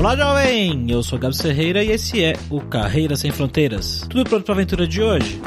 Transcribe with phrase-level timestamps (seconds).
[0.00, 0.90] Olá, jovem!
[0.90, 4.00] Eu sou Gabs Ferreira e esse é o Carreira Sem Fronteiras.
[4.08, 5.38] Tudo pronto para a aventura de hoje?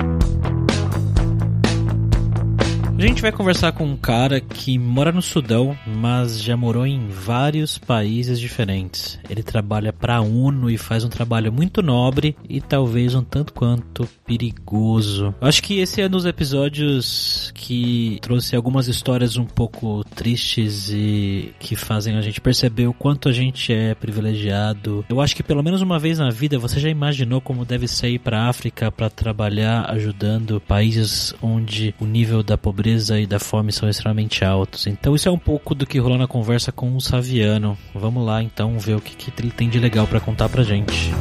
[3.03, 7.09] A gente vai conversar com um cara que mora no Sudão, mas já morou em
[7.09, 9.19] vários países diferentes.
[9.29, 13.51] Ele trabalha para a ONU e faz um trabalho muito nobre e talvez um tanto
[13.51, 15.35] quanto perigoso.
[15.41, 21.53] Acho que esse é um dos episódios que trouxe algumas histórias um pouco tristes e
[21.59, 25.03] que fazem a gente perceber o quanto a gente é privilegiado.
[25.09, 28.11] Eu acho que pelo menos uma vez na vida você já imaginou como deve ser
[28.11, 33.39] ir para África para trabalhar ajudando países onde o nível da pobreza pobreza e da
[33.39, 34.87] fome são extremamente altos.
[34.87, 37.77] Então isso é um pouco do que rolou na conversa com o Saviano.
[37.93, 41.11] Vamos lá então ver o que, que ele tem de legal para contar pra gente.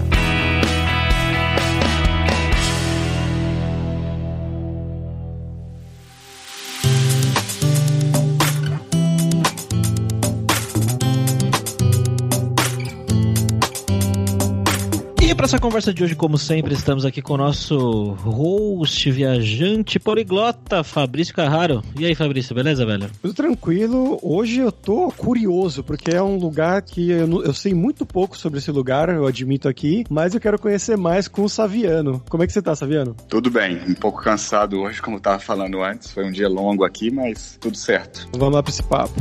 [15.42, 20.84] Para essa conversa de hoje, como sempre, estamos aqui com o nosso host, viajante, poliglota,
[20.84, 21.82] Fabrício Carraro.
[21.98, 23.10] E aí, Fabrício, beleza, velho?
[23.20, 24.20] Tudo tranquilo.
[24.22, 28.60] Hoje eu tô curioso, porque é um lugar que eu, eu, sei muito pouco sobre
[28.60, 32.22] esse lugar, eu admito aqui, mas eu quero conhecer mais com o Saviano.
[32.28, 33.16] Como é que você tá, Saviano?
[33.28, 36.12] Tudo bem, um pouco cansado hoje, como eu tava falando antes.
[36.12, 38.28] Foi um dia longo aqui, mas tudo certo.
[38.32, 39.20] Vamos lá pra esse papo.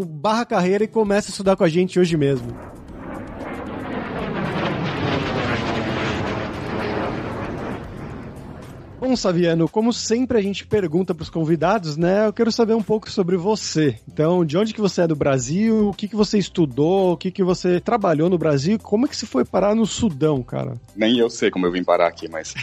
[0.05, 2.55] barra carreira e comece a estudar com a gente hoje mesmo.
[9.01, 12.27] Bom, Saviano, como sempre a gente pergunta para os convidados, né?
[12.27, 13.97] Eu quero saber um pouco sobre você.
[14.07, 15.89] Então, de onde que você é do Brasil?
[15.89, 17.13] O que que você estudou?
[17.13, 18.77] O que que você trabalhou no Brasil?
[18.77, 20.75] Como é que você foi parar no Sudão, cara?
[20.95, 22.53] Nem eu sei como eu vim parar aqui, mas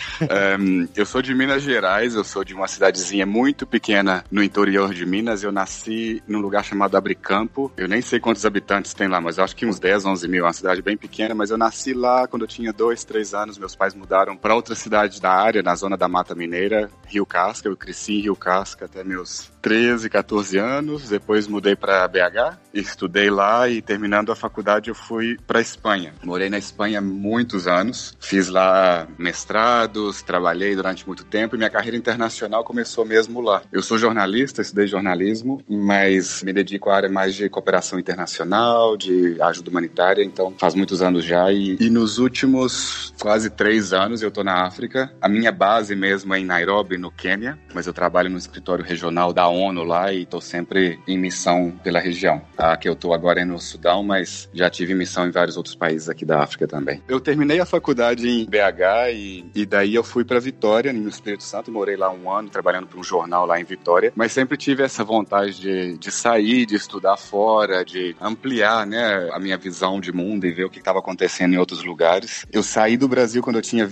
[0.61, 2.15] um, eu sou de Minas Gerais.
[2.15, 5.43] Eu sou de uma cidadezinha muito pequena no interior de Minas.
[5.43, 7.73] Eu nasci num lugar chamado Abricampo.
[7.77, 10.45] Eu nem sei quantos habitantes tem lá, mas acho que uns 10, 11 mil.
[10.45, 13.59] É uma cidade bem pequena, mas eu nasci lá quando eu tinha dois, três anos.
[13.59, 17.25] Meus pais mudaram para outra cidade da área, na zona da Mata Mata Mineira, Rio
[17.25, 17.69] Casca.
[17.69, 21.09] Eu cresci em Rio Casca até meus 13, 14 anos.
[21.09, 26.13] Depois mudei para BH, estudei lá e terminando a faculdade eu fui para Espanha.
[26.23, 31.97] Morei na Espanha muitos anos, fiz lá mestrados, trabalhei durante muito tempo e minha carreira
[31.97, 33.63] internacional começou mesmo lá.
[33.73, 39.41] Eu sou jornalista, estudei jornalismo, mas me dedico à área mais de cooperação internacional, de
[39.41, 44.31] ajuda humanitária, então faz muitos anos já e, e nos últimos quase três anos eu
[44.31, 45.13] tô na África.
[45.21, 49.33] A minha base mesmo mesmo em Nairobi, no Quênia, mas eu trabalho no escritório regional
[49.33, 52.43] da ONU lá e estou sempre em missão pela região.
[52.57, 55.75] A que eu estou agora é no Sudão, mas já tive missão em vários outros
[55.75, 57.03] países aqui da África também.
[57.09, 61.45] Eu terminei a faculdade em BH e, e daí eu fui para Vitória, no Espírito
[61.45, 64.83] Santo, morei lá um ano trabalhando para um jornal lá em Vitória, mas sempre tive
[64.83, 70.13] essa vontade de, de sair, de estudar fora, de ampliar né, a minha visão de
[70.13, 72.45] mundo e ver o que estava acontecendo em outros lugares.
[72.53, 73.87] Eu saí do Brasil quando eu tinha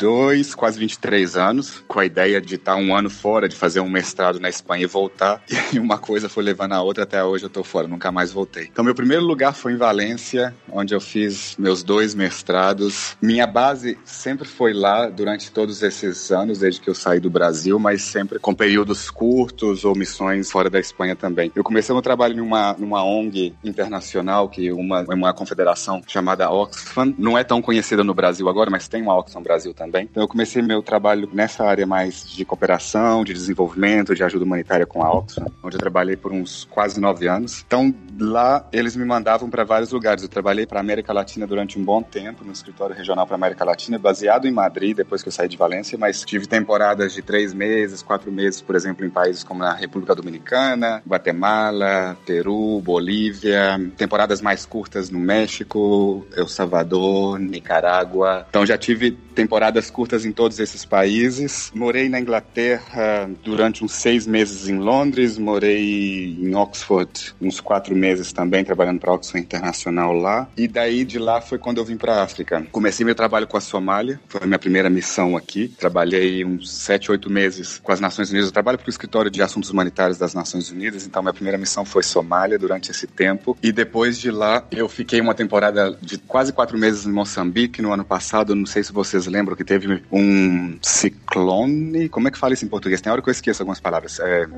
[0.00, 3.90] 22, quase 23 anos, com a ideia de estar um ano fora, de fazer um
[3.90, 5.42] mestrado na Espanha e voltar.
[5.72, 8.64] E uma coisa foi levando a outra, até hoje eu tô fora, nunca mais voltei.
[8.72, 13.16] Então, meu primeiro lugar foi em Valência, onde eu fiz meus dois mestrados.
[13.22, 17.78] Minha base sempre foi lá durante todos esses anos, desde que eu saí do Brasil,
[17.78, 21.52] mas sempre com períodos curtos ou missões fora da Espanha também.
[21.54, 27.14] Eu comecei meu trabalho numa, numa ONG internacional, que uma, uma confederação chamada Oxfam.
[27.16, 29.89] Não é tão conhecida no Brasil agora, mas tem uma Oxfam Brasil também.
[29.98, 34.44] Então, eu comecei meu trabalho trabalho nessa área mais de cooperação, de desenvolvimento, de ajuda
[34.44, 37.64] humanitária com a Oxfam, onde eu trabalhei por uns quase nove anos.
[37.66, 40.22] Então, lá eles me mandavam para vários lugares.
[40.22, 43.98] Eu trabalhei para América Latina durante um bom tempo, no escritório regional para América Latina,
[43.98, 48.02] baseado em Madrid, depois que eu saí de Valência, mas tive temporadas de três meses,
[48.02, 54.64] quatro meses, por exemplo, em países como na República Dominicana, Guatemala, Peru, Bolívia, temporadas mais
[54.66, 58.46] curtas no México, El Salvador, Nicarágua.
[58.48, 61.70] Então já tive temporadas curtas em todos esses países.
[61.74, 68.32] Morei na Inglaterra durante uns seis meses em Londres, morei em Oxford uns quatro meses
[68.32, 70.48] também trabalhando para Oxfam Internacional lá.
[70.56, 72.66] E daí de lá foi quando eu vim para a África.
[72.72, 75.68] Comecei meu trabalho com a Somália, foi a minha primeira missão aqui.
[75.68, 78.48] Trabalhei uns sete, oito meses com as Nações Unidas.
[78.48, 81.84] Eu trabalho para o Escritório de Assuntos Humanitários das Nações Unidas, então minha primeira missão
[81.84, 83.56] foi Somália durante esse tempo.
[83.62, 87.92] E depois de lá eu fiquei uma temporada de quase quatro meses em Moçambique no
[87.92, 88.54] ano passado.
[88.54, 92.08] Não sei se vocês lembram que teve um ciclone.
[92.08, 93.00] Como é que fala isso em português?
[93.00, 94.18] Tem hora que eu esqueço algumas palavras.
[94.18, 94.48] É,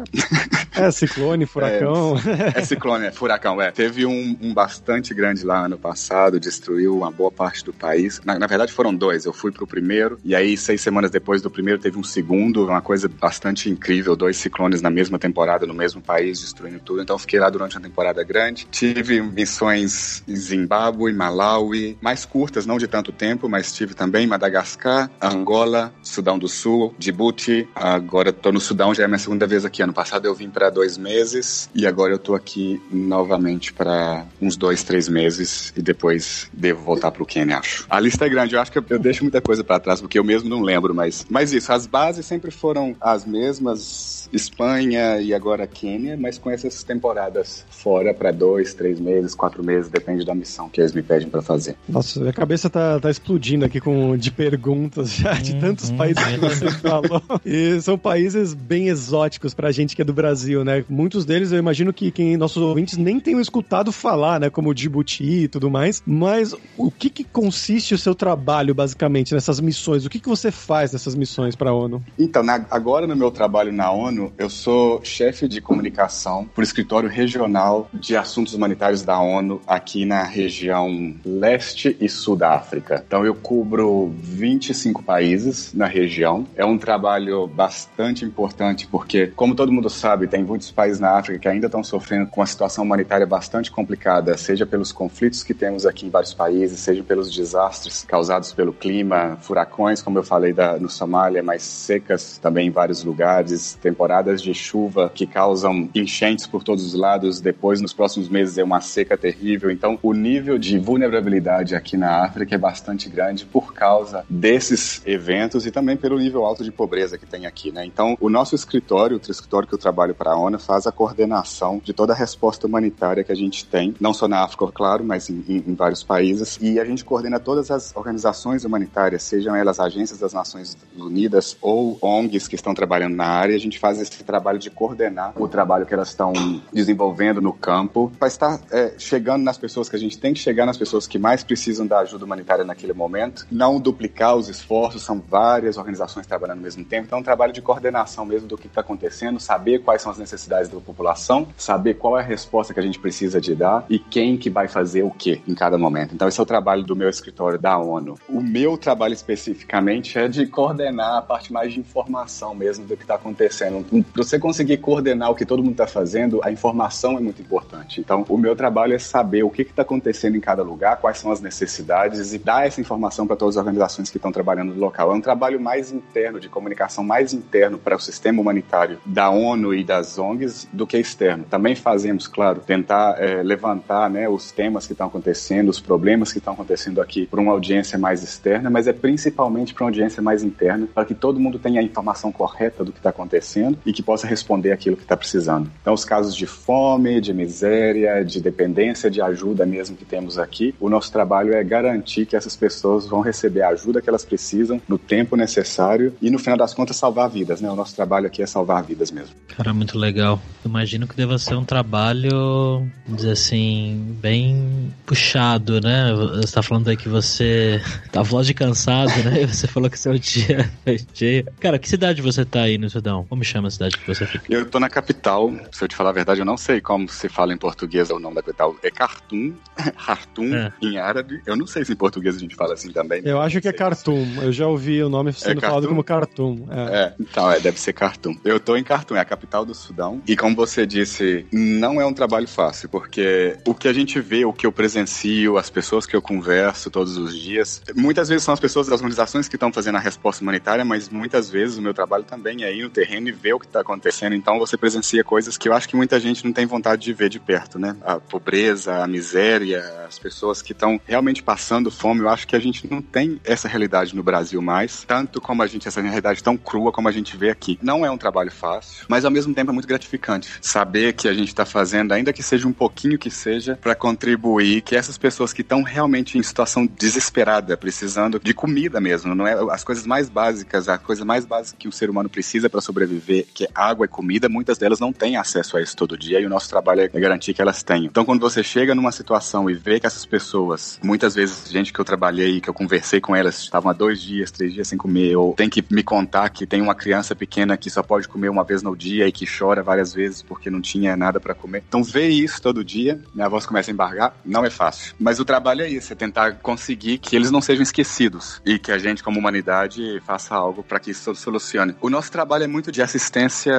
[0.74, 2.16] é ciclone, furacão.
[2.32, 3.70] É, é ciclone, é furacão, é.
[3.70, 8.22] Teve um, um, bastante grande lá ano passado, destruiu uma boa parte do país.
[8.24, 9.26] Na, na verdade foram dois.
[9.26, 12.80] Eu fui pro primeiro e aí seis semanas depois do primeiro teve um segundo, uma
[12.80, 17.02] coisa bastante incrível, dois ciclones na mesma temporada no mesmo país destruindo tudo.
[17.02, 18.66] Então fiquei lá durante uma temporada grande.
[18.70, 24.91] Tive missões em Zimbábue, Malawi, mais curtas, não de tanto tempo, mas tive também Madagascar,
[25.20, 27.68] Angola, Sudão do Sul, Djibouti.
[27.74, 29.82] Agora estou no Sudão, já é minha segunda vez aqui.
[29.82, 34.56] Ano passado eu vim para dois meses e agora eu estou aqui novamente para uns
[34.56, 37.86] dois, três meses e depois devo voltar para o Quênia, acho.
[37.88, 40.18] A lista é grande, eu acho que eu, eu deixo muita coisa para trás porque
[40.18, 45.34] eu mesmo não lembro, mas, mas isso, as bases sempre foram as mesmas Espanha e
[45.34, 50.34] agora Quênia, mas com essas temporadas fora para dois, três meses, quatro meses, depende da
[50.34, 51.76] missão que eles me pedem para fazer.
[51.88, 55.96] Nossa, minha cabeça tá, tá explodindo aqui com de perguntas já de tantos uhum.
[55.96, 57.22] países que você falou.
[57.44, 60.84] E são países bem exóticos pra gente que é do Brasil, né?
[60.88, 64.50] Muitos deles eu imagino que quem nossos ouvintes nem tenham escutado falar, né?
[64.50, 66.02] Como Djibouti e tudo mais.
[66.06, 70.04] Mas o que, que consiste o seu trabalho, basicamente, nessas missões?
[70.04, 72.02] O que, que você faz nessas missões para a ONU?
[72.18, 76.64] Então, na, agora no meu trabalho na ONU, eu sou chefe de comunicação para o
[76.64, 83.02] escritório regional de assuntos humanitários da ONU aqui na região leste e sul da África.
[83.06, 86.46] Então eu cubro 25 países na região.
[86.54, 91.38] É um trabalho bastante importante porque, como todo mundo sabe, tem muitos países na África
[91.38, 95.86] que ainda estão sofrendo com uma situação humanitária bastante complicada, seja pelos conflitos que temos
[95.86, 100.78] aqui em vários países, seja pelos desastres causados pelo clima, furacões, como eu falei da,
[100.78, 106.46] no Somália, mais secas também em vários lugares, temporadas temporadas de chuva que causam enchentes
[106.46, 109.70] por todos os lados, depois nos próximos meses é uma seca terrível.
[109.70, 115.64] Então, o nível de vulnerabilidade aqui na África é bastante grande por causa desses eventos
[115.64, 117.86] e também pelo nível alto de pobreza que tem aqui, né?
[117.86, 121.80] Então, o nosso escritório, o escritório que eu trabalho para a ONU, faz a coordenação
[121.82, 125.30] de toda a resposta humanitária que a gente tem, não só na África, claro, mas
[125.30, 126.58] em, em, em vários países.
[126.60, 131.98] E a gente coordena todas as organizações humanitárias, sejam elas agências das Nações Unidas ou
[132.02, 133.56] ONGs que estão trabalhando na área.
[133.56, 136.32] A gente faz esse trabalho de coordenar o trabalho que elas estão
[136.72, 140.66] desenvolvendo no campo, para estar é, chegando nas pessoas que a gente tem que chegar
[140.66, 145.20] nas pessoas que mais precisam da ajuda humanitária naquele momento, não duplicar os esforços, são
[145.20, 148.66] várias organizações trabalhando ao mesmo tempo, então é um trabalho de coordenação mesmo do que
[148.66, 152.80] está acontecendo, saber quais são as necessidades da população, saber qual é a resposta que
[152.80, 156.14] a gente precisa de dar e quem que vai fazer o que em cada momento.
[156.14, 158.18] Então esse é o trabalho do meu escritório da ONU.
[158.28, 163.02] O meu trabalho especificamente é de coordenar a parte mais de informação mesmo do que
[163.02, 163.84] está acontecendo
[164.14, 168.00] você conseguir coordenar o que todo mundo está fazendo, a informação é muito importante.
[168.00, 171.30] Então, o meu trabalho é saber o que está acontecendo em cada lugar, quais são
[171.30, 175.12] as necessidades e dar essa informação para todas as organizações que estão trabalhando no local.
[175.12, 179.74] É um trabalho mais interno, de comunicação mais interno para o sistema humanitário da ONU
[179.74, 181.44] e das ONGs do que externo.
[181.44, 186.38] Também fazemos, claro, tentar é, levantar né, os temas que estão acontecendo, os problemas que
[186.38, 190.42] estão acontecendo aqui para uma audiência mais externa, mas é principalmente para uma audiência mais
[190.42, 194.02] interna, para que todo mundo tenha a informação correta do que está acontecendo e que
[194.02, 195.70] possa responder aquilo que está precisando.
[195.80, 200.74] Então, os casos de fome, de miséria, de dependência de ajuda mesmo que temos aqui,
[200.80, 204.80] o nosso trabalho é garantir que essas pessoas vão receber a ajuda que elas precisam
[204.88, 207.70] no tempo necessário e, no final das contas, salvar vidas, né?
[207.70, 209.34] O nosso trabalho aqui é salvar vidas mesmo.
[209.56, 210.40] Cara, muito legal.
[210.64, 216.12] Imagino que deva ser um trabalho, dizer assim, bem puxado, né?
[216.14, 219.46] Você está falando aí que você tá voz de cansado, né?
[219.52, 221.46] Você falou que seu dia é cheio.
[221.60, 223.26] Cara, que cidade você tá aí no Sudão?
[223.28, 224.52] Como chama cidade que você fica?
[224.52, 225.52] Eu tô na capital.
[225.70, 228.18] Se eu te falar a verdade, eu não sei como se fala em português o
[228.18, 228.76] nome da capital.
[228.82, 229.54] É Khartoum,
[230.06, 230.72] Khartoum é.
[230.82, 231.42] em árabe.
[231.46, 233.22] Eu não sei se em português a gente fala assim também.
[233.24, 234.42] Eu acho que é Khartoum.
[234.42, 236.66] Eu já ouvi o nome sendo é falado como Khartoum.
[236.70, 236.96] É.
[236.96, 238.36] é, então, é, deve ser Khartoum.
[238.44, 240.22] Eu tô em Khartoum, é a capital do Sudão.
[240.26, 244.44] E como você disse, não é um trabalho fácil, porque o que a gente vê,
[244.44, 248.54] o que eu presencio, as pessoas que eu converso todos os dias, muitas vezes são
[248.54, 251.94] as pessoas das organizações que estão fazendo a resposta humanitária, mas muitas vezes o meu
[251.94, 254.34] trabalho também é ir no terreno e ver o que está acontecendo.
[254.34, 257.28] Então você presencia coisas que eu acho que muita gente não tem vontade de ver
[257.28, 257.96] de perto, né?
[258.02, 262.20] A pobreza, a miséria, as pessoas que estão realmente passando fome.
[262.20, 265.66] Eu acho que a gente não tem essa realidade no Brasil mais, tanto como a
[265.66, 267.78] gente, essa realidade tão crua como a gente vê aqui.
[267.82, 271.34] Não é um trabalho fácil, mas ao mesmo tempo é muito gratificante saber que a
[271.34, 275.52] gente está fazendo, ainda que seja um pouquinho que seja, para contribuir que essas pessoas
[275.52, 280.28] que estão realmente em situação desesperada, precisando de comida mesmo, não é as coisas mais
[280.28, 284.06] básicas, a coisa mais básica que o ser humano precisa para sobreviver, que é água
[284.06, 287.02] e comida, muitas delas não têm acesso a isso todo dia e o nosso trabalho
[287.02, 288.06] é garantir que elas tenham.
[288.06, 292.00] Então, quando você chega numa situação e vê que essas pessoas, muitas vezes gente que
[292.00, 295.36] eu trabalhei, que eu conversei com elas, estavam há dois dias, três dias sem comer,
[295.36, 298.64] ou tem que me contar que tem uma criança pequena que só pode comer uma
[298.64, 301.82] vez no dia e que chora várias vezes porque não tinha nada para comer.
[301.88, 305.14] Então, ver isso todo dia, minha voz começa a embargar, não é fácil.
[305.18, 308.92] Mas o trabalho é isso, é tentar conseguir que eles não sejam esquecidos e que
[308.92, 311.94] a gente, como humanidade, faça algo para que isso solucione.
[312.00, 313.31] O nosso trabalho é muito de assistência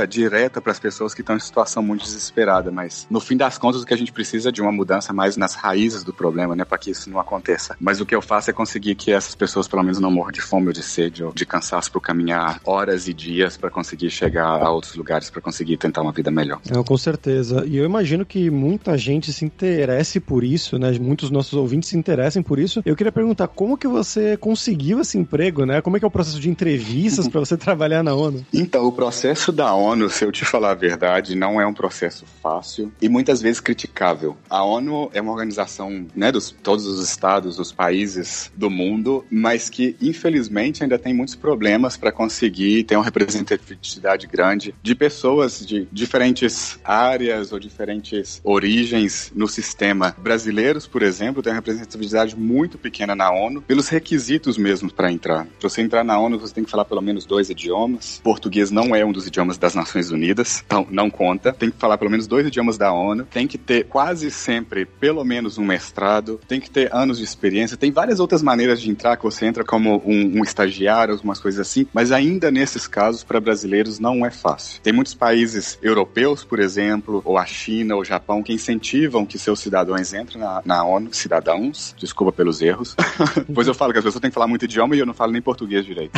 [0.09, 3.81] direta para as pessoas que estão em situação muito desesperada, mas no fim das contas
[3.81, 6.65] o que a gente precisa é de uma mudança mais nas raízes do problema, né,
[6.65, 7.75] para que isso não aconteça.
[7.79, 10.41] Mas o que eu faço é conseguir que essas pessoas pelo menos não morram de
[10.41, 14.45] fome ou de sede ou de cansaço por caminhar horas e dias para conseguir chegar
[14.45, 16.59] a outros lugares, para conseguir tentar uma vida melhor.
[16.71, 17.63] Não, com certeza.
[17.65, 20.91] E eu imagino que muita gente se interesse por isso, né?
[20.99, 22.81] Muitos nossos ouvintes se interessem por isso.
[22.85, 25.81] Eu queria perguntar como que você conseguiu esse emprego, né?
[25.81, 28.45] Como é que é o processo de entrevistas para você trabalhar na ONU?
[28.53, 32.25] Então, o processo da ONU, se eu te falar a verdade, não é um processo
[32.41, 34.37] fácil e muitas vezes criticável.
[34.49, 39.69] A ONU é uma organização, né, dos todos os estados, os países do mundo, mas
[39.69, 45.87] que infelizmente ainda tem muitos problemas para conseguir ter uma representatividade grande de pessoas de
[45.91, 50.15] diferentes áreas ou diferentes origens no sistema.
[50.17, 55.45] Brasileiros, por exemplo, têm uma representatividade muito pequena na ONU pelos requisitos mesmo para entrar.
[55.59, 58.21] Para você entrar na ONU, você tem que falar pelo menos dois idiomas.
[58.23, 61.51] Português não é um dos idiomas das Nações Unidas, então não conta.
[61.51, 63.25] Tem que falar pelo menos dois idiomas da ONU.
[63.25, 66.39] Tem que ter quase sempre pelo menos um mestrado.
[66.47, 67.75] Tem que ter anos de experiência.
[67.75, 71.59] Tem várias outras maneiras de entrar que você entra como um, um estagiário, algumas coisas
[71.59, 71.87] assim.
[71.91, 74.79] Mas ainda nesses casos, para brasileiros, não é fácil.
[74.81, 79.39] Tem muitos países europeus, por exemplo, ou a China ou o Japão, que incentivam que
[79.39, 81.09] seus cidadãos entrem na, na ONU.
[81.11, 82.95] Cidadãos, desculpa pelos erros.
[83.53, 85.31] pois eu falo que as pessoas têm que falar muito idioma e eu não falo
[85.31, 86.11] nem português direito.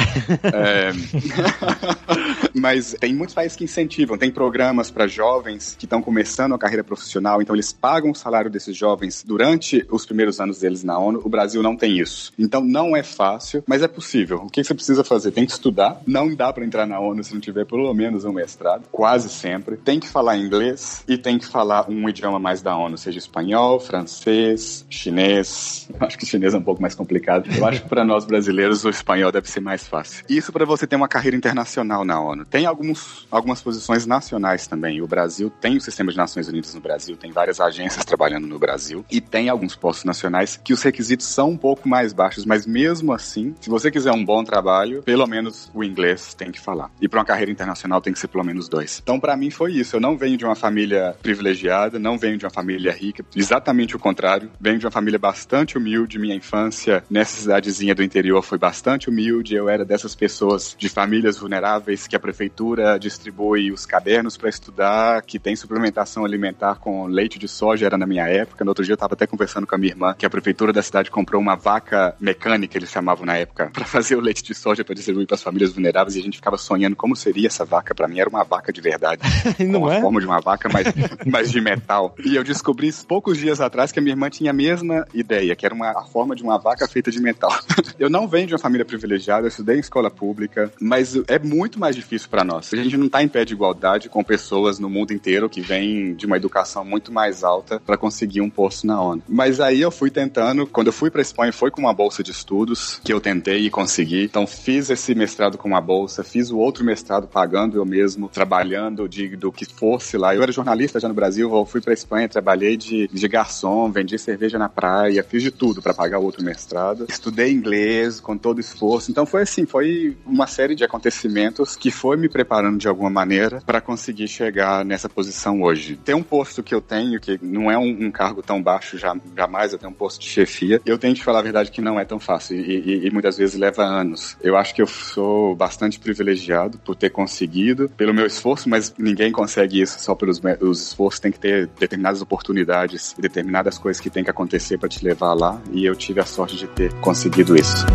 [0.44, 0.92] é...
[2.54, 6.84] Mas tem muitos países que incentivam, tem programas para jovens que estão começando a carreira
[6.84, 11.22] profissional, então eles pagam o salário desses jovens durante os primeiros anos deles na ONU.
[11.24, 12.34] O Brasil não tem isso.
[12.36, 14.38] Então não é fácil, mas é possível.
[14.38, 15.30] O que você precisa fazer?
[15.30, 16.02] Tem que estudar.
[16.08, 19.78] Não dá para entrar na ONU se não tiver pelo menos um mestrado, quase sempre.
[19.78, 23.80] Tem que falar inglês e tem que falar um idioma mais da ONU, seja espanhol,
[23.80, 25.88] francês, chinês.
[26.00, 27.52] Acho que chinês é um pouco mais complicado.
[27.56, 30.26] Eu acho que para nós brasileiros o espanhol deve ser mais fácil.
[30.28, 32.46] Isso para você ter uma carreira internacional na ONU.
[32.56, 32.85] Tem alguns,
[33.32, 35.02] algumas posições nacionais também.
[35.02, 38.60] O Brasil tem o sistema de Nações Unidas no Brasil, tem várias agências trabalhando no
[38.60, 42.66] Brasil e tem alguns postos nacionais que os requisitos são um pouco mais baixos, mas
[42.66, 46.92] mesmo assim, se você quiser um bom trabalho, pelo menos o inglês tem que falar.
[47.02, 49.00] E para uma carreira internacional tem que ser pelo menos dois.
[49.02, 49.96] Então, para mim foi isso.
[49.96, 54.00] Eu não venho de uma família privilegiada, não venho de uma família rica, exatamente o
[54.00, 54.52] contrário.
[54.60, 56.20] Venho de uma família bastante humilde.
[56.20, 59.56] Minha infância nessa cidadezinha do interior foi bastante humilde.
[59.56, 65.22] Eu era dessas pessoas de famílias vulneráveis que a prefeitura distribui os cadernos para estudar,
[65.22, 68.64] que tem suplementação alimentar com leite de soja, era na minha época.
[68.64, 70.82] No outro dia eu estava até conversando com a minha irmã que a prefeitura da
[70.82, 74.84] cidade comprou uma vaca mecânica, eles chamavam na época, para fazer o leite de soja
[74.84, 77.94] para distribuir para as famílias vulneráveis e a gente ficava sonhando como seria essa vaca.
[77.94, 79.22] Para mim era uma vaca de verdade,
[79.66, 80.02] Não com a é?
[80.02, 80.88] forma de uma vaca, mas,
[81.26, 82.16] mas de metal.
[82.24, 85.66] E eu descobri poucos dias atrás que a minha irmã tinha a mesma ideia, que
[85.66, 87.52] era uma, a forma de uma vaca feita de metal.
[87.98, 91.80] Eu não venho de uma família privilegiada, eu estudei em escola pública, mas é muito
[91.80, 92.65] mais difícil para nós.
[92.74, 96.16] A gente não está em pé de igualdade com pessoas no mundo inteiro que vêm
[96.16, 99.22] de uma educação muito mais alta para conseguir um posto na ONU.
[99.28, 102.32] Mas aí eu fui tentando, quando eu fui para Espanha, foi com uma bolsa de
[102.32, 104.24] estudos que eu tentei e consegui.
[104.24, 109.08] Então fiz esse mestrado com uma bolsa, fiz o outro mestrado pagando eu mesmo, trabalhando
[109.08, 110.36] de, do que fosse lá.
[110.36, 114.18] Eu era jornalista já no Brasil, eu fui para Espanha, trabalhei de, de garçom, vendi
[114.18, 117.06] cerveja na praia, fiz de tudo para pagar o outro mestrado.
[117.10, 119.12] Estudei inglês com todo esforço.
[119.12, 123.62] Então foi assim, foi uma série de acontecimentos que foi me preparando de alguma maneira
[123.66, 125.96] para conseguir chegar nessa posição hoje.
[125.98, 129.16] Tem um posto que eu tenho que não é um, um cargo tão baixo já,
[129.36, 130.82] jamais, eu tenho um posto de chefia.
[130.86, 133.38] Eu tenho que falar a verdade que não é tão fácil e, e, e muitas
[133.38, 134.38] vezes leva anos.
[134.42, 139.32] Eu acho que eu sou bastante privilegiado por ter conseguido, pelo meu esforço, mas ninguém
[139.32, 141.20] consegue isso só pelos os esforços.
[141.20, 145.34] Tem que ter determinadas oportunidades e determinadas coisas que tem que acontecer para te levar
[145.34, 145.62] lá.
[145.72, 147.86] E eu tive a sorte de ter conseguido isso.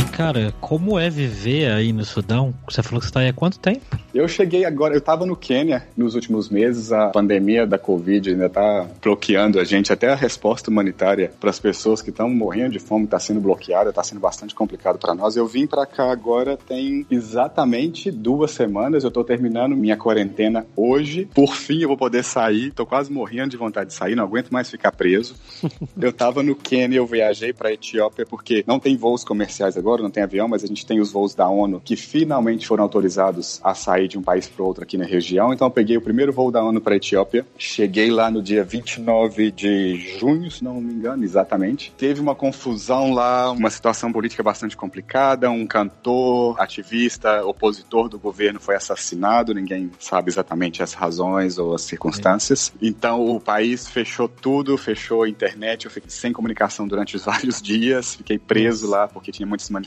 [0.00, 2.54] E cara, como é viver aí no Sudão?
[2.66, 3.98] Você falou que você tá aí há quanto tempo?
[4.14, 8.48] Eu cheguei agora, eu tava no Quênia nos últimos meses, a pandemia da Covid ainda
[8.48, 12.78] tá bloqueando a gente, até a resposta humanitária para as pessoas que estão morrendo de
[12.78, 15.36] fome tá sendo bloqueada, tá sendo bastante complicado para nós.
[15.36, 21.28] Eu vim para cá agora tem exatamente duas semanas, eu tô terminando minha quarentena hoje.
[21.34, 24.50] Por fim eu vou poder sair, tô quase morrendo de vontade de sair, não aguento
[24.50, 25.34] mais ficar preso.
[26.00, 30.10] eu tava no Quênia, eu viajei para Etiópia porque não tem voos comerciais agora, não
[30.10, 33.74] tem avião, mas a gente tem os voos da ONU que finalmente foram autorizados a
[33.74, 35.52] sair de um país para outro aqui na região.
[35.52, 37.46] Então eu peguei o primeiro voo da ONU para Etiópia.
[37.58, 41.92] Cheguei lá no dia 29 de junho, se não me engano, exatamente.
[41.96, 45.50] Teve uma confusão lá, uma situação política bastante complicada.
[45.50, 49.54] Um cantor, ativista, opositor do governo foi assassinado.
[49.54, 52.72] Ninguém sabe exatamente as razões ou as circunstâncias.
[52.80, 52.86] É.
[52.86, 55.84] Então o país fechou tudo, fechou a internet.
[55.84, 58.14] Eu fiquei sem comunicação durante vários dias.
[58.14, 59.79] Fiquei preso lá porque tinha muitas manifestações.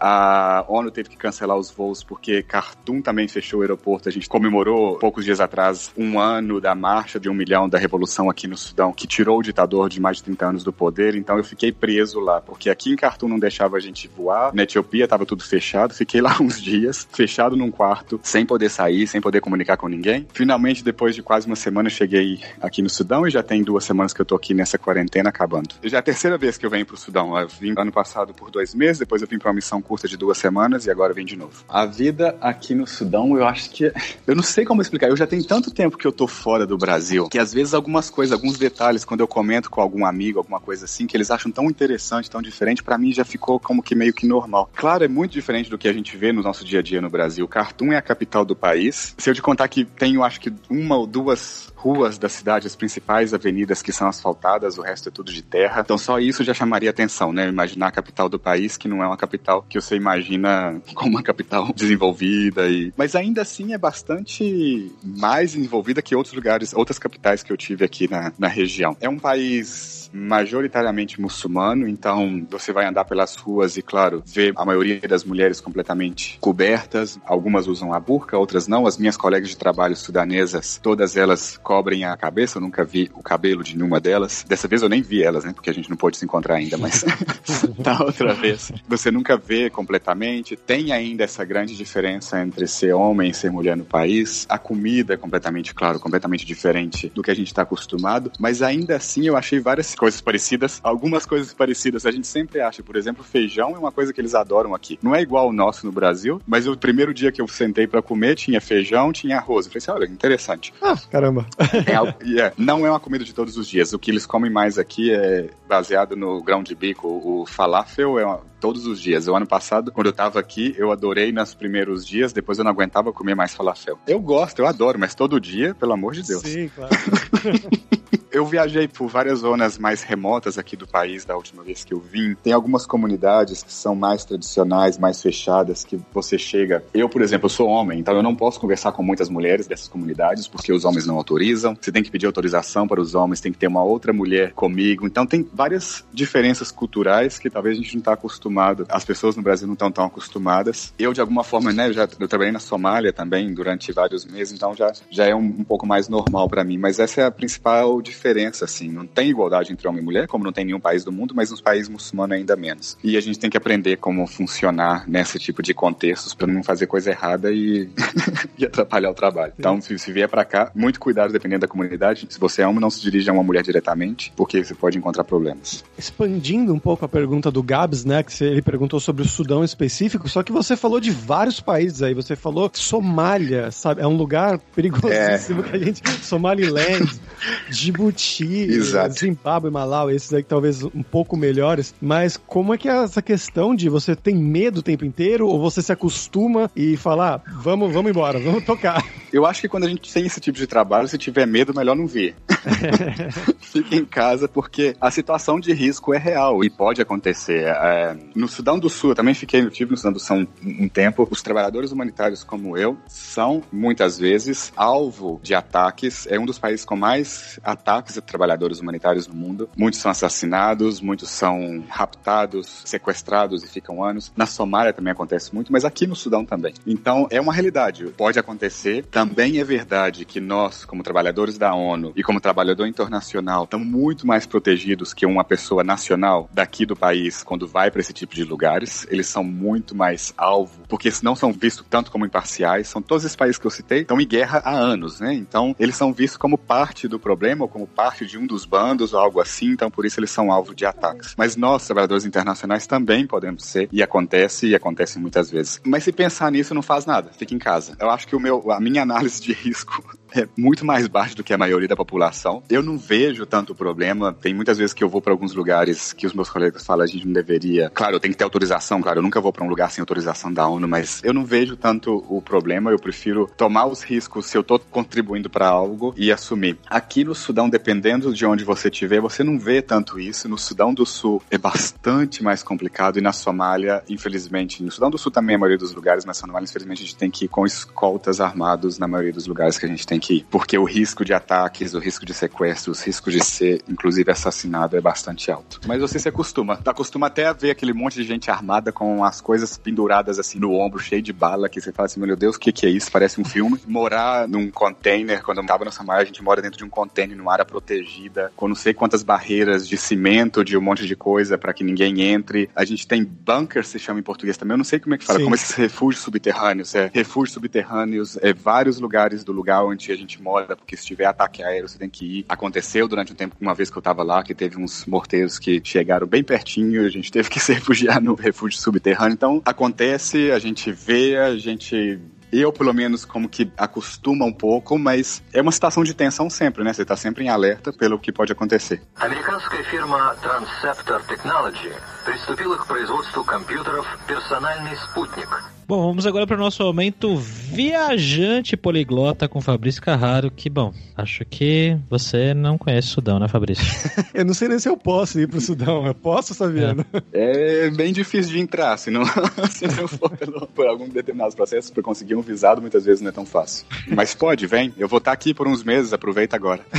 [0.00, 4.08] A ONU teve que cancelar os voos porque Khartoum também fechou o aeroporto.
[4.08, 8.30] A gente comemorou poucos dias atrás um ano da marcha de um milhão da revolução
[8.30, 11.14] aqui no Sudão, que tirou o ditador de mais de 30 anos do poder.
[11.14, 14.54] Então eu fiquei preso lá, porque aqui em Khartoum não deixava a gente voar.
[14.54, 15.94] Na Etiópia estava tudo fechado.
[15.94, 20.26] Fiquei lá uns dias, fechado num quarto, sem poder sair, sem poder comunicar com ninguém.
[20.32, 24.12] Finalmente, depois de quase uma semana, cheguei aqui no Sudão e já tem duas semanas
[24.12, 25.74] que eu tô aqui nessa quarentena acabando.
[25.82, 27.36] Já é a terceira vez que eu venho pro Sudão.
[27.38, 30.16] Eu vim ano passado por dois meses, depois eu vim para uma missão curta de
[30.16, 31.64] duas semanas e agora vim de novo.
[31.68, 33.92] A vida aqui no Sudão, eu acho que.
[34.26, 35.08] Eu não sei como explicar.
[35.08, 38.08] Eu já tenho tanto tempo que eu tô fora do Brasil que às vezes algumas
[38.10, 41.50] coisas, alguns detalhes, quando eu comento com algum amigo, alguma coisa assim, que eles acham
[41.50, 44.70] tão interessante, tão diferente, para mim já ficou como que meio que normal.
[44.74, 47.10] Claro, é muito diferente do que a gente vê no nosso dia a dia no
[47.10, 47.46] Brasil.
[47.46, 49.14] Khartoum é a capital do país.
[49.18, 52.74] Se eu te contar que tenho, acho que uma ou duas ruas da cidade, as
[52.74, 55.80] principais avenidas que são asfaltadas, o resto é tudo de terra.
[55.80, 57.48] Então só isso já chamaria atenção, né?
[57.48, 61.22] Imaginar a capital do país, que não é uma capital que você imagina como uma
[61.22, 62.92] capital desenvolvida e...
[62.96, 67.84] Mas ainda assim é bastante mais desenvolvida que outros lugares, outras capitais que eu tive
[67.84, 68.96] aqui na, na região.
[69.00, 74.64] É um país majoritariamente muçulmano, então você vai andar pelas ruas e, claro, ver a
[74.64, 77.18] maioria das mulheres completamente cobertas.
[77.24, 78.86] Algumas usam a burca, outras não.
[78.86, 82.58] As minhas colegas de trabalho sudanesas, todas elas cobrem a cabeça.
[82.58, 84.44] Eu nunca vi o cabelo de nenhuma delas.
[84.48, 85.52] Dessa vez eu nem vi elas, né?
[85.52, 87.04] Porque a gente não pôde se encontrar ainda, mas
[87.78, 88.72] da outra vez.
[88.88, 90.56] Você nunca vê completamente.
[90.56, 94.46] Tem ainda essa grande diferença entre ser homem e ser mulher no país.
[94.48, 98.32] A comida é completamente, claro, completamente diferente do que a gente está acostumado.
[98.38, 100.80] Mas ainda assim eu achei várias coisas parecidas.
[100.82, 102.82] Algumas coisas parecidas a gente sempre acha.
[102.82, 104.98] Por exemplo, feijão é uma coisa que eles adoram aqui.
[105.02, 108.00] Não é igual o nosso no Brasil, mas o primeiro dia que eu sentei para
[108.00, 109.66] comer tinha feijão, tinha arroz.
[109.66, 110.72] Eu falei assim, olha, interessante.
[110.80, 111.46] Ah, caramba.
[111.86, 113.92] É algo, yeah, não é uma comida de todos os dias.
[113.92, 117.08] O que eles comem mais aqui é baseado no grão de bico.
[117.08, 119.28] O falafel é uma, todos os dias.
[119.28, 122.70] O ano passado, quando eu tava aqui, eu adorei nos primeiros dias, depois eu não
[122.70, 123.98] aguentava comer mais falafel.
[124.06, 126.42] Eu gosto, eu adoro, mas todo dia, pelo amor de Deus.
[126.42, 126.94] Sim, claro.
[128.30, 132.00] eu viajei por várias zonas mais remotas aqui do país da última vez que eu
[132.00, 132.34] vim.
[132.34, 136.84] Tem algumas comunidades que são mais tradicionais, mais fechadas, que você chega.
[136.92, 140.46] Eu, por exemplo, sou homem, então eu não posso conversar com muitas mulheres dessas comunidades,
[140.46, 141.76] porque os homens não autorizam.
[141.80, 145.06] Você tem que pedir autorização para os homens, tem que ter uma outra mulher comigo.
[145.06, 148.47] Então tem várias diferenças culturais que talvez a gente não está acostumado.
[148.88, 150.92] As pessoas no Brasil não estão tão acostumadas.
[150.98, 154.54] Eu, de alguma forma, né, eu já eu trabalhei na Somália também durante vários meses,
[154.54, 156.78] então já, já é um, um pouco mais normal para mim.
[156.78, 158.88] Mas essa é a principal diferença, assim.
[158.88, 161.50] Não tem igualdade entre homem e mulher, como não tem nenhum país do mundo, mas
[161.50, 162.96] nos países muçulmanos ainda menos.
[163.02, 166.86] E a gente tem que aprender como funcionar nesse tipo de contextos para não fazer
[166.86, 167.88] coisa errada e,
[168.58, 169.52] e atrapalhar o trabalho.
[169.58, 172.26] Então, se, se vier para cá, muito cuidado dependendo da comunidade.
[172.28, 175.24] Se você é homem, não se dirija a uma mulher diretamente, porque você pode encontrar
[175.24, 175.84] problemas.
[175.96, 180.28] Expandindo um pouco a pergunta do Gabs, né, que ele perguntou sobre o Sudão específico,
[180.28, 182.14] só que você falou de vários países aí.
[182.14, 184.00] Você falou Somália, sabe?
[184.00, 185.68] É um lugar perigosíssimo é.
[185.68, 186.02] que a gente.
[186.22, 187.08] Somaliland,
[187.70, 189.18] Djibouti, Exato.
[189.18, 191.94] Zimbábue, Malau, esses aí talvez um pouco melhores.
[192.00, 195.60] Mas como é que é essa questão de você tem medo o tempo inteiro ou
[195.60, 199.04] você se acostuma e falar, ah, vamos, vamos embora, vamos tocar?
[199.32, 201.94] Eu acho que quando a gente tem esse tipo de trabalho, se tiver medo, melhor
[201.94, 202.34] não vir.
[203.60, 207.64] Fique em casa, porque a situação de risco é real e pode acontecer.
[207.66, 210.46] É, no Sudão do Sul, eu também fiquei, eu tive no Sudão do Sul um,
[210.84, 216.26] um tempo, os trabalhadores humanitários como eu são, muitas vezes, alvo de ataques.
[216.30, 219.68] É um dos países com mais ataques a trabalhadores humanitários no mundo.
[219.76, 224.32] Muitos são assassinados, muitos são raptados, sequestrados e ficam anos.
[224.36, 226.74] Na Somália também acontece muito, mas aqui no Sudão também.
[226.86, 228.06] Então, é uma realidade.
[228.16, 229.04] Pode acontecer.
[229.06, 234.26] Também é verdade que nós, como trabalhadores da ONU e como trabalhador internacional estão muito
[234.26, 238.44] mais protegidos que uma pessoa nacional daqui do país quando vai para esse tipo de
[238.44, 239.06] lugares.
[239.10, 242.88] Eles são muito mais alvo, porque não são vistos tanto como imparciais.
[242.88, 245.34] São todos esses países que eu citei estão em guerra há anos, né?
[245.34, 249.12] Então eles são vistos como parte do problema ou como parte de um dos bandos
[249.12, 249.70] ou algo assim.
[249.70, 251.34] Então por isso eles são alvo de ataques.
[251.36, 255.80] Mas nós, trabalhadores internacionais, também podemos ser e acontece e acontece muitas vezes.
[255.84, 257.96] Mas se pensar nisso não faz nada, fica em casa.
[257.98, 260.02] Eu acho que o meu, a minha análise de risco
[260.40, 262.62] é muito mais baixa do que a maioria da população.
[262.68, 264.32] Eu não vejo tanto problema.
[264.32, 267.06] Tem muitas vezes que eu vou para alguns lugares que os meus colegas falam a
[267.06, 267.90] gente não deveria.
[267.90, 270.52] Claro, eu tenho que ter autorização, claro, eu nunca vou para um lugar sem autorização
[270.52, 272.90] da ONU, mas eu não vejo tanto o problema.
[272.90, 276.78] Eu prefiro tomar os riscos se eu estou contribuindo para algo e assumir.
[276.88, 280.48] Aqui no Sudão, dependendo de onde você estiver, você não vê tanto isso.
[280.48, 285.18] No Sudão do Sul é bastante mais complicado e na Somália, infelizmente, no Sudão do
[285.18, 287.48] Sul também a maioria dos lugares, mas na Somália, infelizmente, a gente tem que ir
[287.48, 290.46] com escoltas armados na maioria dos lugares que a gente tem que ir.
[290.50, 294.96] Porque o risco de ataques, o risco de sequestros, o risco de ser, inclusive, assassinado
[294.96, 295.80] é bastante alto.
[295.86, 296.78] Mas você se acostuma.
[296.84, 300.72] Acostuma até a ver aquele monte de gente armada com as coisas penduradas assim no
[300.72, 303.10] ombro, cheio de bala, que você fala assim, meu Deus, o que, que é isso?
[303.10, 303.80] Parece um filme.
[303.86, 307.36] Morar num container, quando eu tava no Samar, a gente mora dentro de um container,
[307.36, 311.56] numa área protegida, com não sei quantas barreiras de cimento, de um monte de coisa
[311.56, 312.70] para que ninguém entre.
[312.74, 314.74] A gente tem bunker, se chama em português também.
[314.74, 315.44] Eu não sei como é que fala, Sim.
[315.44, 316.94] como esses refúgios subterrâneos.
[316.94, 321.25] É refúgios subterrâneos, é vários lugares do lugar onde a gente mora, porque se tiver
[321.25, 322.45] ataque aéreo, você tem que ir.
[322.47, 325.81] Aconteceu durante um tempo, uma vez que eu tava lá, que teve uns morteiros que
[325.83, 329.33] chegaram bem pertinho, a gente teve que se refugiar no refúgio subterrâneo.
[329.33, 332.19] Então, acontece, a gente vê, a gente
[332.53, 336.83] eu, pelo menos, como que acostuma um pouco, mas é uma situação de tensão sempre,
[336.83, 336.93] né?
[336.93, 339.01] Você está sempre em alerta pelo que pode acontecer.
[339.15, 341.91] Американская фирма Transceptor Technology
[342.23, 345.49] приступила к производству компьютеров «Персональный спутник»,
[345.88, 351.46] Bom, vamos agora para o nosso momento viajante poliglota com Fabrício Carraro, que, bom, acho
[351.46, 353.86] que você não conhece o Sudão, né, Fabrício?
[354.34, 357.06] eu não sei nem se eu posso ir para o Sudão, eu posso, Sabiano?
[357.32, 357.86] É.
[357.86, 359.24] é bem difícil de entrar, se não,
[359.72, 363.30] se não for pelo, por algum determinados processos, para conseguir um visado, muitas vezes não
[363.30, 363.86] é tão fácil.
[364.08, 366.84] Mas pode, vem, eu vou estar aqui por uns meses, aproveita agora.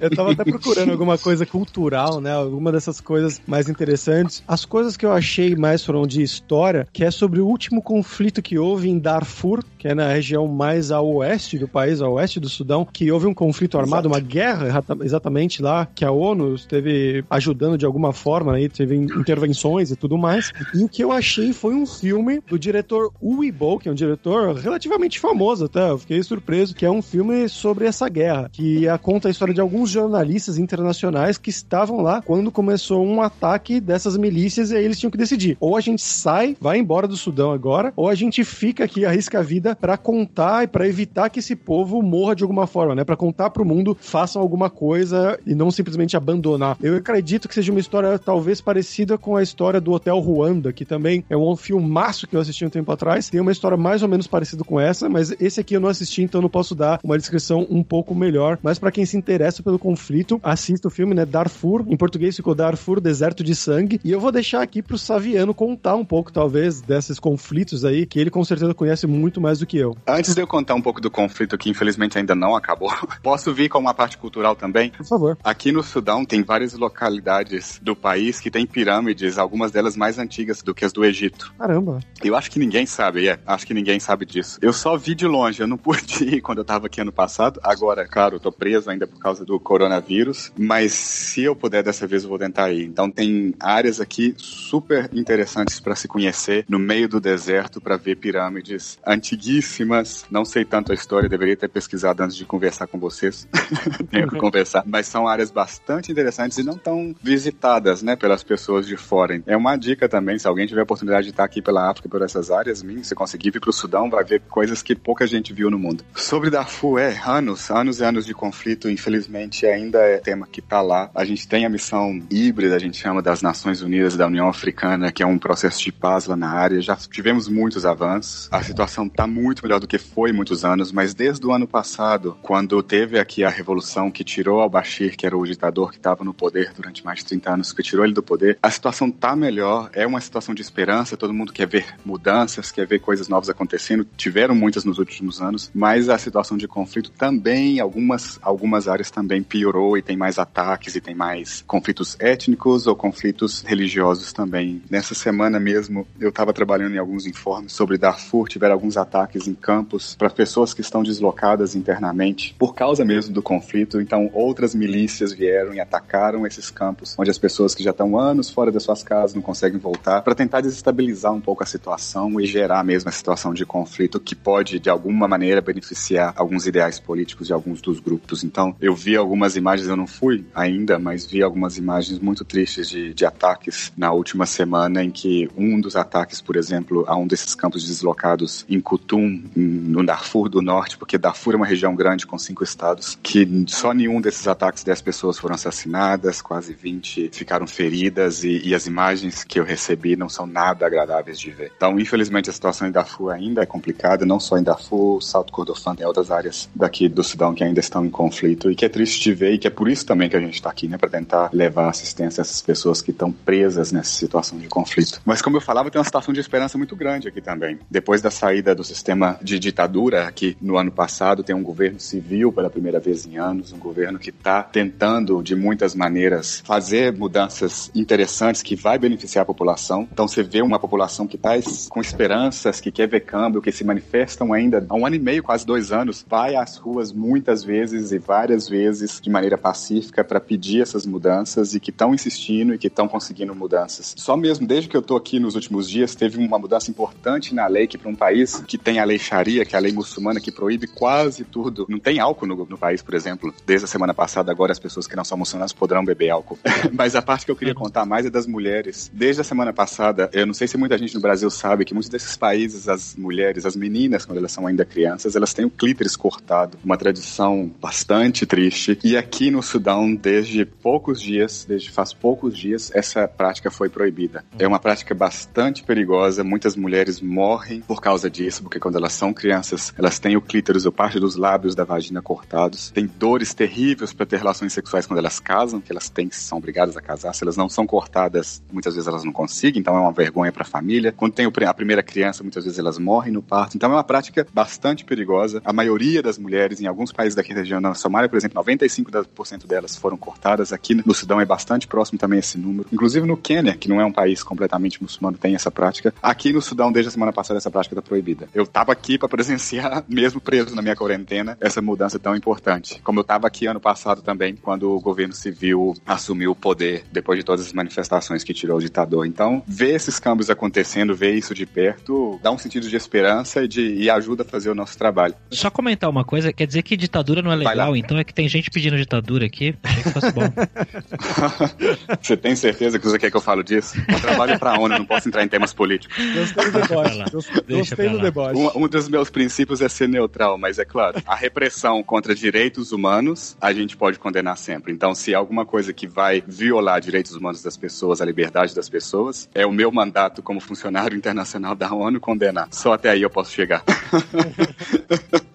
[0.00, 4.42] eu estava até procurando alguma coisa cultural, né, alguma dessas coisas mais interessantes.
[4.48, 7.82] As coisas que eu achei mais foram de história história que é sobre o último
[7.82, 12.14] conflito que houve em Darfur, que é na região mais ao oeste do país, ao
[12.14, 14.14] oeste do Sudão, que houve um conflito armado, Exato.
[14.14, 19.90] uma guerra exatamente lá, que a ONU esteve ajudando de alguma forma, aí teve intervenções
[19.90, 20.52] e tudo mais.
[20.72, 23.94] E o que eu achei foi um filme do diretor Uwe Boll, que é um
[23.94, 28.86] diretor relativamente famoso até, eu fiquei surpreso, que é um filme sobre essa guerra, que
[29.02, 34.16] conta a história de alguns jornalistas internacionais que estavam lá quando começou um ataque dessas
[34.16, 37.16] milícias e aí eles tinham que decidir, ou a gente sai sai, vai embora do
[37.16, 41.30] Sudão agora, ou a gente fica aqui, arrisca a vida para contar e para evitar
[41.30, 43.04] que esse povo morra de alguma forma, né?
[43.04, 46.76] Para contar pro mundo, façam alguma coisa e não simplesmente abandonar.
[46.82, 50.84] Eu acredito que seja uma história talvez parecida com a história do Hotel Ruanda, que
[50.84, 53.30] também é um filmaço que eu assisti um tempo atrás.
[53.30, 56.22] Tem uma história mais ou menos parecida com essa, mas esse aqui eu não assisti,
[56.22, 58.58] então não posso dar uma descrição um pouco melhor.
[58.62, 61.24] Mas para quem se interessa pelo conflito, assista o filme, né?
[61.24, 64.00] Darfur, em português ficou Darfur, Deserto de Sangue.
[64.04, 68.06] E eu vou deixar aqui pro Saviano contar um pouco pouco, talvez, desses conflitos aí,
[68.06, 69.96] que ele com certeza conhece muito mais do que eu.
[70.06, 73.68] Antes de eu contar um pouco do conflito, que infelizmente ainda não acabou, posso vir
[73.68, 74.90] com uma parte cultural também?
[74.90, 75.38] Por favor.
[75.44, 80.62] Aqui no Sudão tem várias localidades do país que têm pirâmides, algumas delas mais antigas
[80.62, 81.52] do que as do Egito.
[81.58, 82.00] Caramba.
[82.22, 84.58] Eu acho que ninguém sabe, é, acho que ninguém sabe disso.
[84.60, 87.60] Eu só vi de longe, eu não pude ir quando eu tava aqui ano passado.
[87.62, 92.06] Agora, claro, eu tô preso ainda por causa do coronavírus, mas se eu puder dessa
[92.06, 92.84] vez eu vou tentar ir.
[92.84, 98.16] Então tem áreas aqui super interessantes para se conhecer no meio do deserto para ver
[98.16, 100.24] pirâmides antiguíssimas.
[100.30, 103.46] Não sei tanto a história, deveria ter pesquisado antes de conversar com vocês.
[104.10, 104.82] Tenho que conversar.
[104.86, 109.42] Mas são áreas bastante interessantes e não tão visitadas, né, pelas pessoas de fora.
[109.46, 112.22] É uma dica também, se alguém tiver a oportunidade de estar aqui pela África, por
[112.22, 115.52] essas áreas, mim, se conseguir vir para o Sudão, vai ver coisas que pouca gente
[115.52, 116.02] viu no mundo.
[116.14, 120.80] Sobre Darfur, é, anos, anos e anos de conflito, infelizmente ainda é tema que está
[120.80, 121.10] lá.
[121.14, 125.12] A gente tem a missão híbrida, a gente chama das Nações Unidas da União Africana,
[125.12, 125.92] que é um processo de
[126.26, 126.80] lá na área.
[126.80, 128.48] Já tivemos muitos avanços.
[128.52, 132.36] A situação está muito melhor do que foi muitos anos, mas desde o ano passado,
[132.42, 136.32] quando teve aqui a revolução que tirou al-Bashir, que era o ditador que estava no
[136.32, 139.90] poder durante mais de 30 anos, que tirou ele do poder, a situação está melhor.
[139.92, 141.16] É uma situação de esperança.
[141.16, 144.06] Todo mundo quer ver mudanças, quer ver coisas novas acontecendo.
[144.16, 149.42] Tiveram muitas nos últimos anos, mas a situação de conflito também, algumas, algumas áreas também
[149.42, 154.82] piorou e tem mais ataques e tem mais conflitos étnicos ou conflitos religiosos também.
[154.90, 159.46] Nessa semana mesmo, mesmo, eu estava trabalhando em alguns informes sobre Darfur, tiveram alguns ataques
[159.46, 164.00] em campos para pessoas que estão deslocadas internamente por causa mesmo do conflito.
[164.00, 168.50] Então, outras milícias vieram e atacaram esses campos, onde as pessoas que já estão anos
[168.50, 172.46] fora das suas casas não conseguem voltar, para tentar desestabilizar um pouco a situação e
[172.46, 177.46] gerar mesmo a situação de conflito que pode, de alguma maneira, beneficiar alguns ideais políticos
[177.46, 178.44] de alguns dos grupos.
[178.44, 182.88] Então, eu vi algumas imagens, eu não fui ainda, mas vi algumas imagens muito tristes
[182.88, 187.26] de, de ataques na última semana, em que um dos ataques, por exemplo, a um
[187.26, 192.26] desses campos deslocados em Kutum, no Darfur do Norte, porque Darfur é uma região grande
[192.26, 197.66] com cinco estados, que só nenhum desses ataques 10 pessoas foram assassinadas, quase 20 ficaram
[197.66, 201.72] feridas e, e, as imagens que eu recebi não são nada agradáveis de ver.
[201.76, 205.94] Então, infelizmente, a situação em Darfur ainda é complicada, não só em Darfur, Salto Kordofan,
[205.94, 209.22] tem outras áreas daqui do Sudão que ainda estão em conflito e que é triste
[209.22, 211.08] de ver e que é por isso também que a gente está aqui, né, para
[211.08, 215.20] tentar levar assistência a essas pessoas que estão presas nessa situação de conflito.
[215.24, 217.78] Mas como eu falava, tem uma situação de esperança muito grande aqui também.
[217.90, 222.52] Depois da saída do sistema de ditadura aqui no ano passado, tem um governo civil
[222.52, 227.90] pela primeira vez em anos, um governo que está tentando de muitas maneiras fazer mudanças
[227.94, 230.08] interessantes que vai beneficiar a população.
[230.12, 231.50] Então você vê uma população que está
[231.88, 235.42] com esperanças, que quer ver câmbio, que se manifestam ainda há um ano e meio,
[235.42, 240.38] quase dois anos, vai às ruas muitas vezes e várias vezes de maneira pacífica para
[240.38, 244.14] pedir essas mudanças e que estão insistindo e que estão conseguindo mudanças.
[244.16, 247.66] Só mesmo desde que eu estou aqui nos últimos dias teve uma mudança importante na
[247.66, 250.40] lei que para um país que tem a lei Sharia, que é a lei muçulmana
[250.40, 253.52] que proíbe quase tudo, não tem álcool no, no país, por exemplo.
[253.66, 256.58] Desde a semana passada agora as pessoas que não são muçulmanas poderão beber álcool.
[256.92, 257.80] Mas a parte que eu queria uhum.
[257.80, 259.10] contar mais é das mulheres.
[259.12, 262.10] Desde a semana passada, eu não sei se muita gente no Brasil sabe que muitos
[262.10, 266.16] desses países as mulheres, as meninas quando elas são ainda crianças, elas têm o clítoris
[266.16, 268.98] cortado, uma tradição bastante triste.
[269.02, 274.44] E aqui no Sudão, desde poucos dias, desde faz poucos dias, essa prática foi proibida.
[274.58, 275.45] É uma prática bastante
[275.84, 280.40] perigosa, muitas mulheres morrem por causa disso, porque quando elas são crianças, elas têm o
[280.40, 285.06] clítoris ou parte dos lábios da vagina cortados, têm dores terríveis para ter relações sexuais
[285.06, 287.34] quando elas casam, que elas têm, são obrigadas a casar.
[287.34, 290.62] Se elas não são cortadas, muitas vezes elas não conseguem, então é uma vergonha para
[290.62, 291.12] a família.
[291.12, 293.76] Quando tem a primeira criança, muitas vezes elas morrem no parto.
[293.76, 295.62] Então é uma prática bastante perigosa.
[295.64, 299.66] A maioria das mulheres, em alguns países daqui da região, na Somália, por exemplo, 95%
[299.66, 300.72] delas foram cortadas.
[300.72, 302.88] Aqui no Sudão é bastante próximo também esse número.
[302.92, 306.12] Inclusive no Quênia, que não é um país completamente muçulmano, tem essa prática.
[306.22, 308.48] Aqui no Sudão, desde a semana passada, essa prática está proibida.
[308.54, 313.00] Eu estava aqui para presenciar, mesmo preso na minha quarentena, essa mudança tão importante.
[313.02, 317.38] Como eu estava aqui ano passado também, quando o governo civil assumiu o poder depois
[317.38, 319.26] de todas as manifestações que tirou o ditador.
[319.26, 323.68] Então, ver esses câmbios acontecendo, ver isso de perto, dá um sentido de esperança e,
[323.68, 325.34] de, e ajuda a fazer o nosso trabalho.
[325.50, 328.48] Só comentar uma coisa, quer dizer que ditadura não é legal, então é que tem
[328.48, 329.74] gente pedindo ditadura aqui.
[329.82, 330.42] Achei que fosse bom.
[332.20, 333.96] você tem certeza que você quer que eu fale disso?
[334.08, 336.16] Eu trabalho pra ONU, não posso entrar em temas políticos.
[336.34, 337.24] Gostei do deboche.
[337.68, 338.56] Gostei do deboche.
[338.56, 342.92] Um, um dos meus princípios é ser neutral, mas é claro, a repressão contra direitos
[342.92, 344.92] humanos a gente pode condenar sempre.
[344.92, 349.48] Então, se alguma coisa que vai violar direitos humanos das pessoas, a liberdade das pessoas,
[349.54, 352.68] é o meu mandato como funcionário internacional da ONU condenar.
[352.70, 353.82] Só até aí eu posso chegar.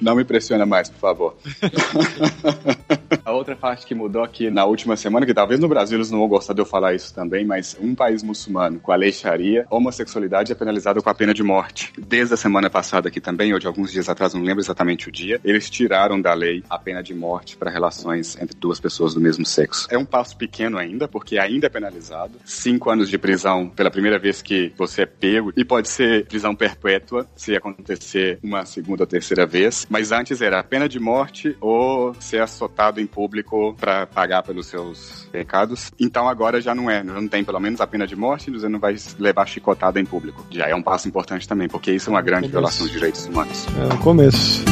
[0.00, 1.36] Não me impressiona mais, por favor.
[3.24, 6.18] A outra parte que mudou aqui na última semana, que talvez no Brasil eles não
[6.18, 9.66] vão gostar de eu falar isso também, mas um país muçulmano com a lei Sharia,
[9.70, 11.90] homossexualidade é penalizada com a pena de morte.
[11.98, 15.12] Desde a semana passada aqui também, ou de alguns dias atrás, não lembro exatamente o
[15.12, 19.20] dia, eles tiraram da lei a pena de morte para relações entre duas pessoas do
[19.20, 19.88] mesmo sexo.
[19.90, 22.34] É um passo pequeno ainda, porque ainda é penalizado.
[22.44, 26.54] Cinco anos de prisão pela primeira vez que você é pego, e pode ser prisão
[26.54, 29.53] perpétua se acontecer uma segunda ou terceira vez,
[29.88, 35.28] mas antes era pena de morte ou ser assotado em público para pagar pelos seus
[35.30, 35.92] pecados.
[35.98, 38.80] Então agora já não é, não tem pelo menos a pena de morte, você não
[38.80, 40.44] vai levar chicotada em público.
[40.50, 43.66] Já é um passo importante também, porque isso é uma grande violação de direitos humanos.
[43.78, 44.64] É o começo.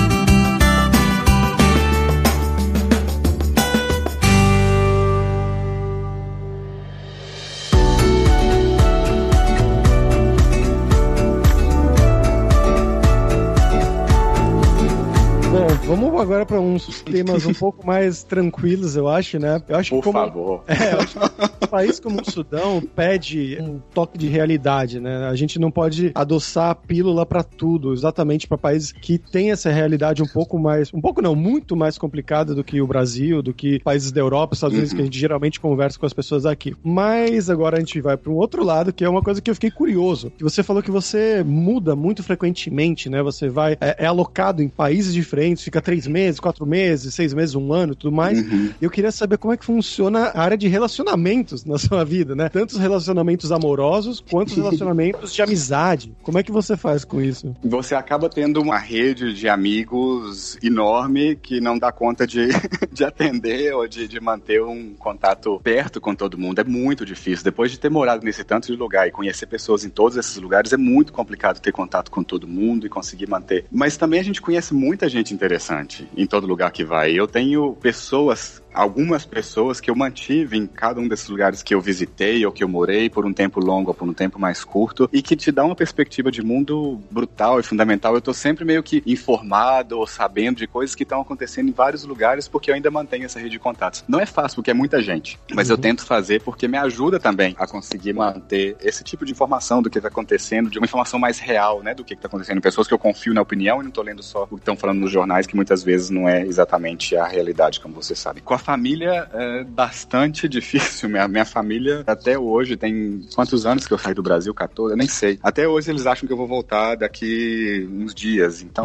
[15.93, 19.63] Vamos agora para uns temas um pouco mais tranquilos, eu acho, né?
[19.69, 20.65] Eu acho Por que como, favor.
[20.73, 25.29] É, eu acho que um país como o Sudão pede um toque de realidade, né?
[25.29, 29.71] A gente não pode adoçar a pílula para tudo, exatamente para países que têm essa
[29.71, 33.53] realidade um pouco mais, um pouco não, muito mais complicada do que o Brasil, do
[33.53, 34.97] que países da Europa, Estados Unidos, uhum.
[34.97, 36.75] que a gente geralmente conversa com as pessoas aqui.
[36.83, 39.55] Mas agora a gente vai para um outro lado, que é uma coisa que eu
[39.55, 40.33] fiquei curioso.
[40.41, 43.23] Você falou que você muda muito frequentemente, né?
[43.23, 47.55] Você vai é, é alocado em países diferentes, fica três meses, quatro meses, seis meses,
[47.55, 48.39] um ano, tudo mais.
[48.39, 48.71] Uhum.
[48.81, 52.49] Eu queria saber como é que funciona a área de relacionamentos na sua vida, né?
[52.49, 56.13] Tantos relacionamentos amorosos quanto relacionamentos de amizade.
[56.23, 57.57] Como é que você faz com isso?
[57.65, 62.49] Você acaba tendo uma rede de amigos enorme que não dá conta de,
[62.93, 66.61] de atender ou de, de manter um contato perto com todo mundo.
[66.61, 67.45] É muito difícil.
[67.45, 70.73] Depois de ter morado nesse tanto de lugar e conhecer pessoas em todos esses lugares,
[70.73, 73.65] é muito complicado ter contato com todo mundo e conseguir manter.
[73.71, 77.13] Mas também a gente conhece muita gente interessante em todo lugar que vai.
[77.13, 81.81] Eu tenho pessoas algumas pessoas que eu mantive em cada um desses lugares que eu
[81.81, 85.09] visitei ou que eu morei por um tempo longo ou por um tempo mais curto
[85.13, 88.15] e que te dá uma perspectiva de mundo brutal e fundamental.
[88.15, 92.05] Eu tô sempre meio que informado ou sabendo de coisas que estão acontecendo em vários
[92.05, 94.05] lugares porque eu ainda mantenho essa rede de contatos.
[94.09, 95.75] Não é fácil porque é muita gente, mas uhum.
[95.75, 99.91] eu tento fazer porque me ajuda também a conseguir manter esse tipo de informação do
[99.91, 102.61] que está acontecendo, de uma informação mais real, né, do que está acontecendo.
[102.61, 105.01] Pessoas que eu confio na opinião e não tô lendo só o que estão falando
[105.01, 108.41] nos jornais, que muitas vezes não é exatamente a realidade, como você sabe.
[108.41, 111.09] Com a família é bastante difícil.
[111.09, 114.55] Minha, minha família, até hoje, tem quantos anos que eu saí do Brasil?
[114.55, 114.93] 14?
[114.93, 115.39] Eu nem sei.
[115.43, 118.63] Até hoje eles acham que eu vou voltar daqui uns dias.
[118.63, 118.85] Então,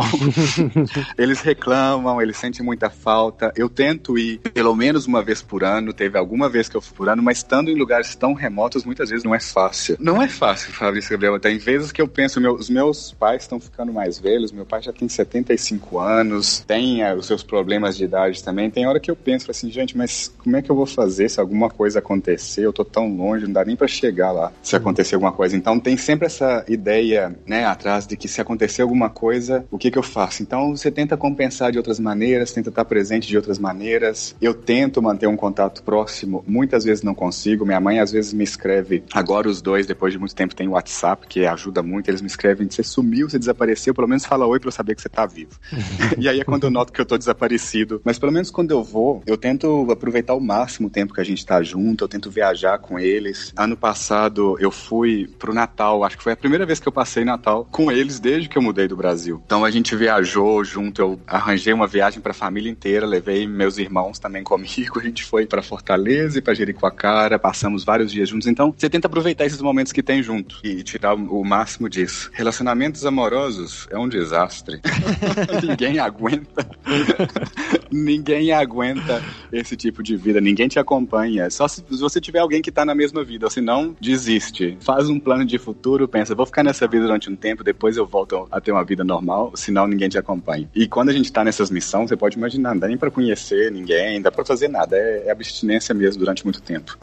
[1.17, 3.53] eles reclamam, eles sentem muita falta.
[3.55, 5.93] Eu tento ir pelo menos uma vez por ano.
[5.93, 9.09] Teve alguma vez que eu fui por ano, mas estando em lugares tão remotos, muitas
[9.09, 9.95] vezes não é fácil.
[9.99, 11.39] Não é fácil, Fabrício Gabriel.
[11.39, 14.51] Tem vezes que eu penso, meu, os meus pais estão ficando mais velhos.
[14.51, 18.69] Meu pai já tem 75 anos, tem uh, os seus problemas de idade também.
[18.69, 21.29] Tem hora que eu penso assim, assim, gente, mas como é que eu vou fazer
[21.29, 22.65] se alguma coisa acontecer?
[22.65, 25.55] Eu tô tão longe, não dá nem para chegar lá se acontecer alguma coisa.
[25.55, 29.91] Então tem sempre essa ideia, né, atrás de que se acontecer alguma coisa, o que
[29.91, 30.41] que eu faço?
[30.41, 34.35] Então você tenta compensar de outras maneiras, tenta estar presente de outras maneiras.
[34.41, 37.65] Eu tento manter um contato próximo, muitas vezes não consigo.
[37.65, 40.71] Minha mãe às vezes me escreve, agora os dois, depois de muito tempo, tem o
[40.71, 42.09] WhatsApp, que ajuda muito.
[42.09, 45.01] Eles me escrevem, você sumiu, você desapareceu, pelo menos fala oi pra eu saber que
[45.01, 45.59] você tá vivo.
[46.17, 48.01] e aí é quando eu noto que eu tô desaparecido.
[48.03, 51.19] Mas pelo menos quando eu vou, eu tento tento aproveitar o máximo o tempo que
[51.19, 53.51] a gente tá junto, eu tento viajar com eles.
[53.57, 57.25] Ano passado eu fui pro Natal, acho que foi a primeira vez que eu passei
[57.25, 59.41] Natal com eles desde que eu mudei do Brasil.
[59.45, 63.77] Então a gente viajou junto, eu arranjei uma viagem para a família inteira, levei meus
[63.77, 68.47] irmãos também comigo, a gente foi para Fortaleza e para Jericoacoara, passamos vários dias juntos.
[68.47, 72.29] Então você tenta aproveitar esses momentos que tem junto e tirar o máximo disso.
[72.33, 74.79] Relacionamentos amorosos é um desastre.
[75.67, 76.67] Ninguém aguenta.
[77.91, 80.41] Ninguém aguenta esse tipo de vida.
[80.41, 81.49] Ninguém te acompanha.
[81.49, 84.77] Só se você tiver alguém que tá na mesma vida, ou se não, desiste.
[84.81, 88.05] Faz um plano de futuro, pensa, vou ficar nessa vida durante um tempo, depois eu
[88.05, 90.69] volto a ter uma vida normal, senão ninguém te acompanha.
[90.75, 93.71] E quando a gente tá nessas missões, você pode imaginar, não dá nem pra conhecer
[93.71, 94.95] ninguém, não dá pra fazer nada.
[94.95, 96.97] É, é abstinência mesmo durante muito tempo.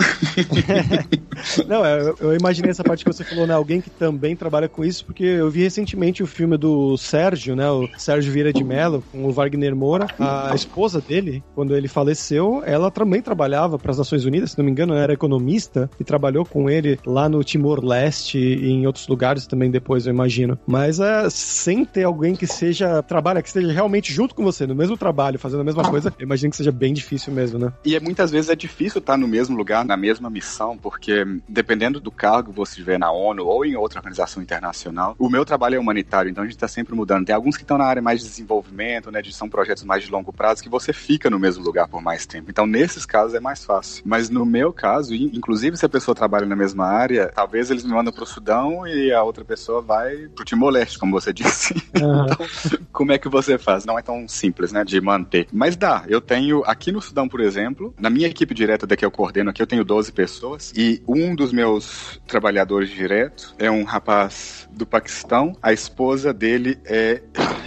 [1.67, 3.55] não, é, eu, eu imaginei essa parte que você falou, né?
[3.55, 7.71] Alguém que também trabalha com isso, porque eu vi recentemente o filme do Sérgio, né?
[7.71, 10.07] O Sérgio Vieira de Mello, com o Wagner Moura.
[10.19, 12.34] A esposa dele, quando ele faleceu,
[12.65, 16.45] ela também trabalhava para as Nações Unidas, se não me engano, era economista e trabalhou
[16.45, 20.59] com ele lá no Timor-Leste e em outros lugares também depois, eu imagino.
[20.67, 24.75] Mas é, sem ter alguém que seja, trabalha, que esteja realmente junto com você, no
[24.75, 27.73] mesmo trabalho, fazendo a mesma coisa, eu imagino que seja bem difícil mesmo, né?
[27.85, 32.01] E é, muitas vezes é difícil estar no mesmo lugar, na mesma missão, porque dependendo
[32.01, 35.77] do cargo que você tiver na ONU ou em outra organização internacional, o meu trabalho
[35.77, 37.27] é humanitário, então a gente está sempre mudando.
[37.27, 40.11] Tem alguns que estão na área mais de desenvolvimento, né, de, são projetos mais de
[40.11, 42.51] longo prazo, que você fica no mesmo lugar por mais tempo.
[42.51, 44.03] Então, nesses casos é mais fácil.
[44.07, 47.93] Mas no meu caso, inclusive se a pessoa trabalha na mesma área, talvez eles me
[47.93, 51.75] mandam pro Sudão e a outra pessoa vai pro Timor-Leste, como você disse.
[52.01, 52.25] Uhum.
[52.25, 52.47] Então,
[52.93, 53.85] como é que você faz?
[53.85, 55.47] Não é tão simples, né, de manter.
[55.53, 56.05] Mas dá.
[56.09, 59.51] Eu tenho, aqui no Sudão, por exemplo, na minha equipe direta da que eu coordeno
[59.51, 64.87] aqui, eu tenho 12 pessoas e um dos meus trabalhadores diretos é um rapaz do
[64.87, 65.57] Paquistão.
[65.63, 67.23] A esposa dele é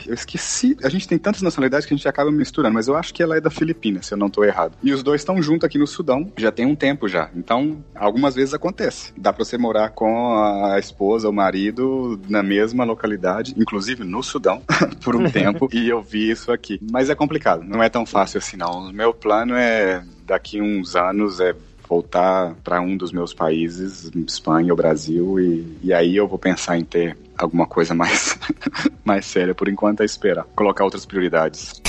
[0.08, 0.78] eu esqueci.
[0.84, 3.38] A gente tem tantas nacionalidades que a gente acaba misturando, mas eu acho que ela
[3.38, 4.74] é da Filipina, se eu não tô errado.
[4.82, 7.30] E os dois estão juntos aqui no Sudão, já tem um tempo já.
[7.36, 9.13] Então, algumas vezes acontece.
[9.17, 14.62] Dá pra você morar com a esposa, o marido, na mesma localidade, inclusive no Sudão,
[15.04, 15.70] por um tempo.
[15.74, 16.80] E eu vi isso aqui.
[16.91, 18.89] Mas é complicado, não é tão fácil assim, não.
[18.89, 21.54] O meu plano é, daqui uns anos, é
[21.88, 26.78] voltar para um dos meus países, Espanha ou Brasil, e, e aí eu vou pensar
[26.78, 28.38] em ter alguma coisa mais,
[29.06, 29.54] mais séria.
[29.54, 31.82] Por enquanto é esperar, colocar outras prioridades.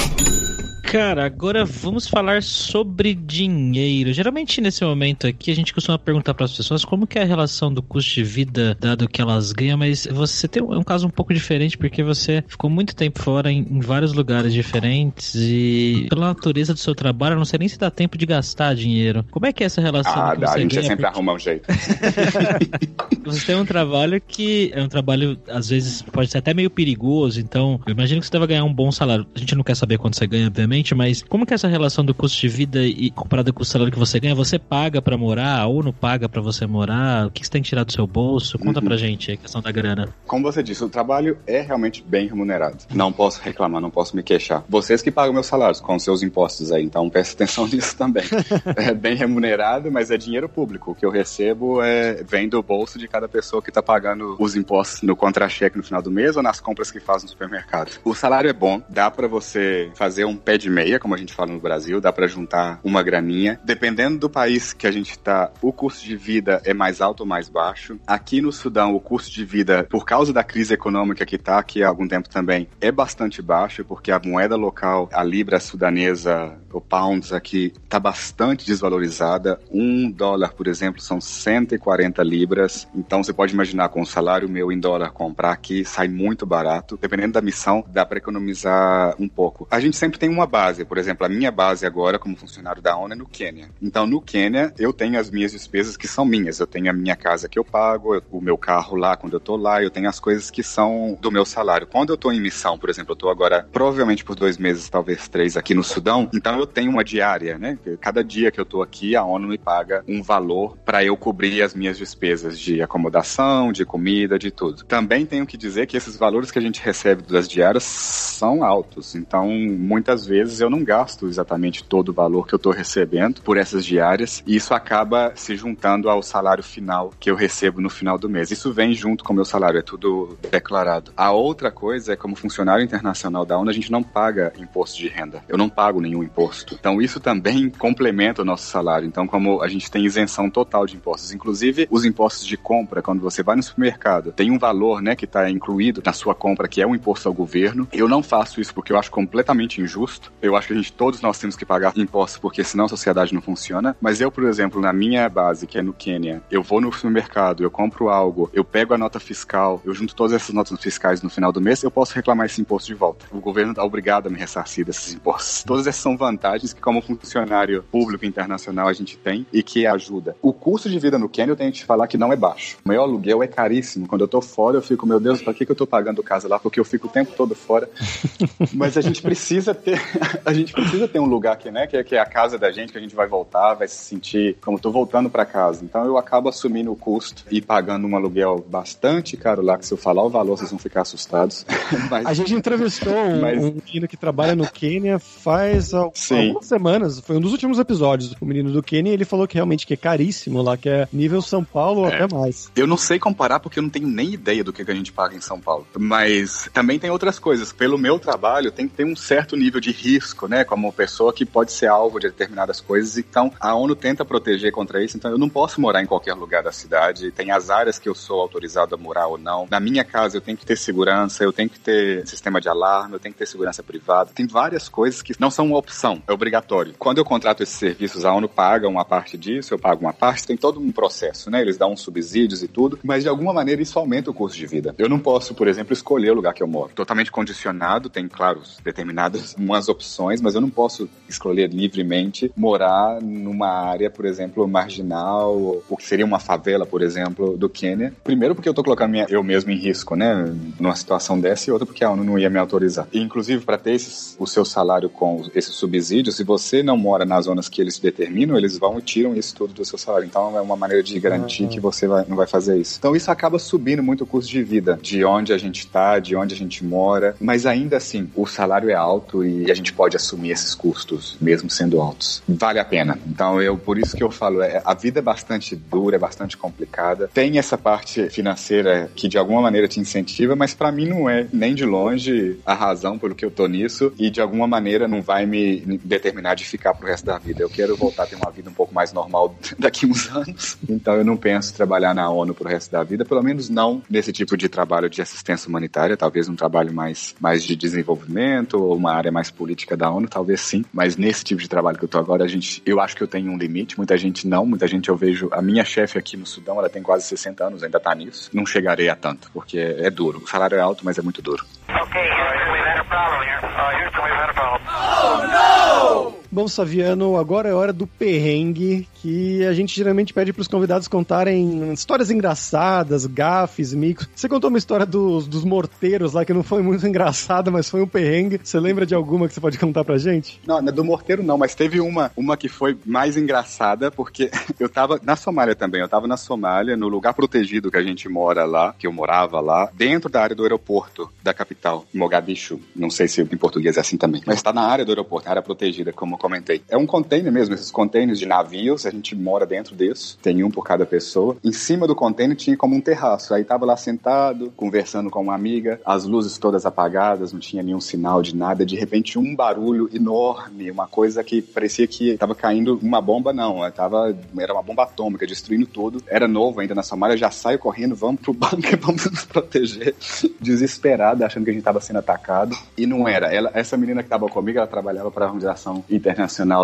[0.91, 4.11] Cara, agora vamos falar sobre dinheiro.
[4.11, 7.27] Geralmente nesse momento aqui a gente costuma perguntar para as pessoas como que é a
[7.27, 10.83] relação do custo de vida dado que elas ganham, mas você tem um, é um
[10.83, 15.35] caso um pouco diferente porque você ficou muito tempo fora em, em vários lugares diferentes
[15.35, 18.75] e pela natureza do seu trabalho, eu não sei nem se dá tempo de gastar
[18.75, 19.27] dinheiro.
[19.31, 20.17] Como é que é essa relação?
[20.17, 20.87] Ah, dá, a gente ganha?
[20.89, 21.69] sempre arruma um jeito.
[23.27, 27.41] Você tem um trabalho que é um trabalho, às vezes, pode ser até meio perigoso,
[27.41, 29.27] então eu imagino que você deve ganhar um bom salário.
[29.35, 32.05] A gente não quer saber quanto você ganha, obviamente, mas como que é essa relação
[32.05, 34.35] do custo de vida e comparada com o salário que você ganha?
[34.35, 37.27] Você paga pra morar ou não paga pra você morar?
[37.27, 38.59] O que você tem que tirar do seu bolso?
[38.59, 38.87] Conta Uhum.
[38.87, 40.09] pra gente a questão da grana.
[40.27, 42.79] Como você disse, o trabalho é realmente bem remunerado.
[42.95, 44.65] Não posso reclamar, não posso me queixar.
[44.69, 48.25] Vocês que pagam meus salários com seus impostos aí, então preste atenção nisso também.
[48.77, 50.93] É bem remunerado, mas é dinheiro público.
[50.93, 54.55] O que eu recebo é, vem do bolso de cada pessoa que está pagando os
[54.57, 58.01] impostos no contra-cheque no final do mês ou nas compras que faz no supermercado.
[58.03, 61.35] O salário é bom, dá para você fazer um pé de meia, como a gente
[61.35, 63.61] fala no Brasil, dá para juntar uma graninha.
[63.63, 67.27] Dependendo do país que a gente está, o custo de vida é mais alto ou
[67.27, 67.99] mais baixo.
[68.07, 71.83] Aqui no Sudão, o custo de vida, por causa da crise econômica que está aqui
[71.83, 76.81] há algum tempo também, é bastante baixo, porque a moeda local, a libra sudanesa, o
[76.81, 79.61] pounds aqui, está bastante desvalorizada.
[79.71, 82.89] Um dólar, por exemplo, são 140 libras.
[82.95, 86.99] Então você pode imaginar, com o salário meu em dólar, comprar aqui sai muito barato.
[87.01, 89.67] Dependendo da missão, dá para economizar um pouco.
[89.71, 90.85] A gente sempre tem uma base.
[90.85, 93.71] Por exemplo, a minha base agora, como funcionário da ONU, é no Quênia.
[93.81, 96.59] Então, no Quênia, eu tenho as minhas despesas que são minhas.
[96.59, 99.57] Eu tenho a minha casa que eu pago, o meu carro lá quando eu tô
[99.57, 101.87] lá, eu tenho as coisas que são do meu salário.
[101.87, 105.29] Quando eu tô em missão, por exemplo, eu tô agora provavelmente por dois meses, talvez
[105.29, 107.79] três aqui no Sudão, então eu tenho uma diária, né?
[108.01, 111.63] Cada dia que eu tô aqui, a ONU me paga um valor para eu cobrir
[111.63, 114.85] as minhas despesas de acomodação, de comida, de tudo.
[114.85, 119.15] Também tenho que dizer que esses valores que a gente recebe das diárias são altos.
[119.15, 123.57] Então, muitas vezes eu não gasto exatamente todo o valor que eu tô recebendo por
[123.57, 128.19] essas diárias e isso acaba se juntando ao salário final que eu recebo no final
[128.19, 128.51] do mês.
[128.51, 131.13] Isso vem junto com o meu salário, é tudo declarado.
[131.17, 135.09] A outra coisa é como funcionário internacional da ONU, a gente não paga imposto de
[135.09, 135.43] renda.
[135.49, 136.48] Eu não pago nenhum imposto.
[136.79, 139.07] Então, isso também complementa o nosso salário.
[139.07, 143.21] Então, como a gente tem isenção total de impostos, inclusive os impostos de compra, quando
[143.21, 146.81] você vai no supermercado, tem um valor, né, que está incluído na sua compra, que
[146.81, 147.87] é o imposto ao governo.
[147.93, 150.33] Eu não faço isso porque eu acho completamente injusto.
[150.41, 153.35] Eu acho que a gente, todos nós temos que pagar impostos, porque senão a sociedade
[153.35, 153.97] não funciona.
[154.01, 157.63] Mas eu, por exemplo, na minha base, que é no Quênia, eu vou no supermercado,
[157.63, 161.31] eu compro algo, eu pego a nota fiscal, eu junto todas essas notas fiscais no
[161.31, 163.27] final do mês, eu posso reclamar esse imposto de volta.
[163.31, 165.63] O governo está obrigado a me ressarcir desses impostos.
[165.65, 166.38] Todas essas são vantagens
[166.75, 170.37] que, como funcionário público internacional, a gente tem e que ajuda.
[170.41, 172.79] O custo de vida no Quênia, eu tenho que te falar que não é baixo.
[172.85, 174.07] O meu aluguel é caríssimo.
[174.07, 176.49] Quando eu tô fora, eu fico, meu Deus, pra que, que eu tô pagando casa
[176.49, 176.59] lá?
[176.59, 177.89] Porque eu fico o tempo todo fora.
[178.75, 180.01] Mas a gente precisa ter,
[180.45, 181.87] a gente precisa ter um lugar aqui, né?
[181.87, 183.97] Que é, que é a casa da gente, que a gente vai voltar, vai se
[184.05, 185.85] sentir como tô voltando para casa.
[185.85, 189.93] Então eu acabo assumindo o custo e pagando um aluguel bastante caro lá, que se
[189.93, 191.65] eu falar o valor, vocês vão ficar assustados.
[192.11, 196.47] Mas A gente entrevistou um, Mas- um menino que trabalha no Quênia faz al- Sim.
[196.49, 197.21] algumas semanas.
[197.21, 198.35] Foi um dos últimos episódios.
[198.41, 201.41] O menino do Quênia ele falou que realmente que é caríssimo lá, que é nível
[201.43, 202.23] São Paulo ou É.
[202.23, 202.71] até mais.
[202.77, 205.13] Eu não sei comparar porque eu não tenho nem ideia do que que a gente
[205.13, 205.87] paga em São Paulo.
[205.99, 207.73] Mas também tem outras coisas.
[207.73, 210.65] Pelo meu trabalho, tem que ter um certo nível de risco, né?
[210.65, 213.17] Como pessoa que pode ser alvo de determinadas coisas.
[213.19, 215.17] Então, a ONU tenta proteger contra isso.
[215.17, 217.31] Então, eu não posso morar em qualquer lugar da cidade.
[217.33, 219.67] Tem as áreas que eu sou autorizado a morar ou não.
[219.71, 223.15] Na minha casa, eu tenho que ter segurança, eu tenho que ter sistema de alarme,
[223.15, 224.31] eu tenho que ter segurança privada.
[224.35, 226.95] Tem várias coisas que não são uma opção, é obrigatório.
[226.99, 230.47] Quando eu contrato esses serviços, a ONU paga uma parte disso, eu pago uma parte,
[230.47, 231.61] tem todo um processo, né?
[231.61, 234.67] Eles dão uns subsídios e tudo, mas de alguma maneira isso aumenta o custo de
[234.67, 234.95] vida.
[234.99, 236.91] Eu não posso, por exemplo, escolher o lugar que eu moro.
[236.95, 243.69] Totalmente condicionado, tem, claro, determinadas umas opções, mas eu não posso escolher livremente morar numa
[243.69, 245.55] área, por exemplo, marginal,
[245.89, 248.13] o que seria uma favela, por exemplo, do Quênia.
[248.25, 250.45] Primeiro porque eu tô colocando minha- eu mesmo em risco, né?
[250.79, 253.07] Numa situação dessa, e outra porque a ONU não ia me autorizar.
[253.13, 255.73] E, inclusive, para ter esses- o seu salário com esse
[256.09, 259.55] subsídio, se você não mora nas zonas que eles determinam, eles vão e tiram isso
[259.55, 260.27] tudo do seu salário.
[260.27, 262.97] Então, é uma maneira de garantir que você vai- não vai fazer isso.
[262.99, 266.35] Então, isso acaba subindo muito o custo de vida, de onde a gente tá, de
[266.35, 267.37] onde a gente mora.
[267.41, 271.69] Mas ainda assim, o salário é alto e a gente pode assumir esses custos, mesmo
[271.71, 272.43] sendo altos.
[272.49, 273.19] Vale a pena.
[273.27, 276.57] Então, eu por isso que eu falo, é, a vida é bastante dura, é bastante
[276.57, 277.29] complicada.
[277.33, 281.47] Tem essa parte financeira que de alguma maneira te incentiva, mas para mim não é
[281.53, 285.21] nem de longe a razão pelo que eu tô nisso e de alguma maneira não
[285.21, 287.63] vai me, determinar de ficar pro resto da vida.
[287.63, 290.79] Eu quero voltar a ter uma vida um pouco mais normal daqui uns anos.
[290.89, 294.33] Então eu não penso trabalhar na ONU pro resto da vida, pelo menos não nesse
[294.33, 299.13] tipo de trabalho de assistência humanitária, talvez um trabalho mais, mais de desenvolvimento ou uma
[299.13, 302.19] área mais política da ONU, talvez sim, mas nesse tipo de trabalho que eu tô
[302.19, 305.09] agora, a gente, eu acho que eu tenho um limite, muita gente não, muita gente
[305.09, 308.15] eu vejo, a minha chefe aqui no Sudão, ela tem quase 60 anos, ainda tá
[308.15, 311.23] nisso, não chegarei a tanto, porque é, é duro, o salário é alto, mas é
[311.23, 311.65] muito duro.
[311.89, 313.61] Okay, Houston, we've had a problem here.
[313.65, 314.79] Uh, Houston, we've had a
[315.21, 316.38] problem.
[316.51, 321.93] Bom, Saviano, agora é hora do perrengue, que a gente geralmente pede pros convidados contarem
[321.93, 324.27] histórias engraçadas, gafes, micos.
[324.35, 328.01] Você contou uma história dos, dos morteiros lá que não foi muito engraçada, mas foi
[328.01, 328.61] um perrengue.
[328.65, 330.59] Você lembra de alguma que você pode contar pra gente?
[330.67, 334.89] Não, é do morteiro não, mas teve uma, uma que foi mais engraçada, porque eu
[334.89, 338.65] tava na Somália também, eu tava na Somália, no lugar protegido que a gente mora
[338.65, 342.81] lá, que eu morava lá, dentro da área do aeroporto da capital, Mogadishu.
[342.97, 345.61] Não sei se em português é assim também, mas tá na área do aeroporto, área
[345.61, 346.83] protegida, como comentei.
[346.89, 350.71] É um container mesmo, esses containers de navios, a gente mora dentro desse, tem um
[350.71, 351.57] por cada pessoa.
[351.63, 355.55] Em cima do container tinha como um terraço, aí tava lá sentado, conversando com uma
[355.55, 360.09] amiga, as luzes todas apagadas, não tinha nenhum sinal de nada, de repente um barulho
[360.13, 364.83] enorme, uma coisa que parecia que tava caindo uma bomba, não, é, tava, era uma
[364.83, 366.23] bomba atômica, destruindo tudo.
[366.29, 370.15] Era novo ainda na Somália, já saio correndo, vamos pro bunker, vamos nos proteger,
[370.61, 372.77] desesperada, achando que a gente tava sendo atacado.
[372.97, 373.53] E não era.
[373.53, 376.28] Ela, essa menina que tava comigo, ela trabalhava para a Organização Internacional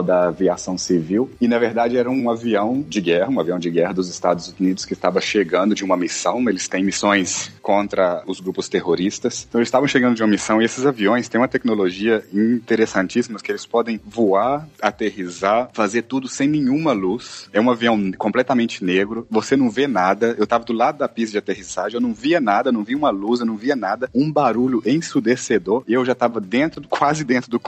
[0.05, 3.93] da Aviação Civil, e na verdade era um avião de guerra, um avião de guerra
[3.93, 6.49] dos Estados Unidos que estava chegando de uma missão.
[6.49, 9.47] Eles têm missões contra os grupos terroristas.
[9.49, 13.51] Então eles estavam chegando de uma missão e esses aviões têm uma tecnologia interessantíssima que
[13.51, 17.49] eles podem voar, aterrizar, fazer tudo sem nenhuma luz.
[17.53, 20.35] É um avião completamente negro, você não vê nada.
[20.39, 23.11] Eu tava do lado da pista de aterrissagem, eu não via nada, não via uma
[23.11, 24.09] luz, eu não via nada.
[24.15, 27.61] Um barulho ensurdecedor e eu já tava dentro, quase dentro do,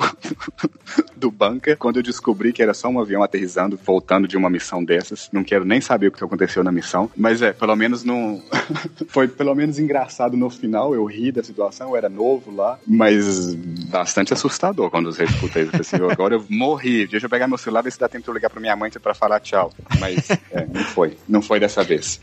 [1.16, 1.30] do
[1.74, 5.28] quando eu descobri que era só um avião aterrissando, voltando de uma missão dessas.
[5.32, 8.40] Não quero nem saber o que aconteceu na missão, mas é, pelo menos não.
[9.08, 10.94] Foi pelo menos engraçado no final.
[10.94, 13.54] Eu ri da situação, eu era novo lá, mas
[13.90, 15.76] bastante assustador quando eu escutei isso.
[15.80, 17.06] Assim, agora eu morri.
[17.06, 18.76] Deixa eu pegar meu celular e ver se dá tempo de eu ligar pra minha
[18.76, 19.72] mãe pra falar tchau.
[19.98, 21.16] Mas é, não foi.
[21.28, 22.20] Não foi dessa vez.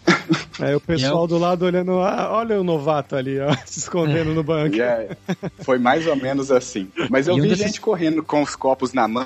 [0.60, 4.44] Aí o pessoal do lado olhando, ah, olha o novato ali, ó, se escondendo no.
[4.68, 5.10] E é,
[5.62, 6.88] foi mais ou menos assim.
[7.10, 9.24] Mas eu E um vi desses- gente correndo com os copos na mão,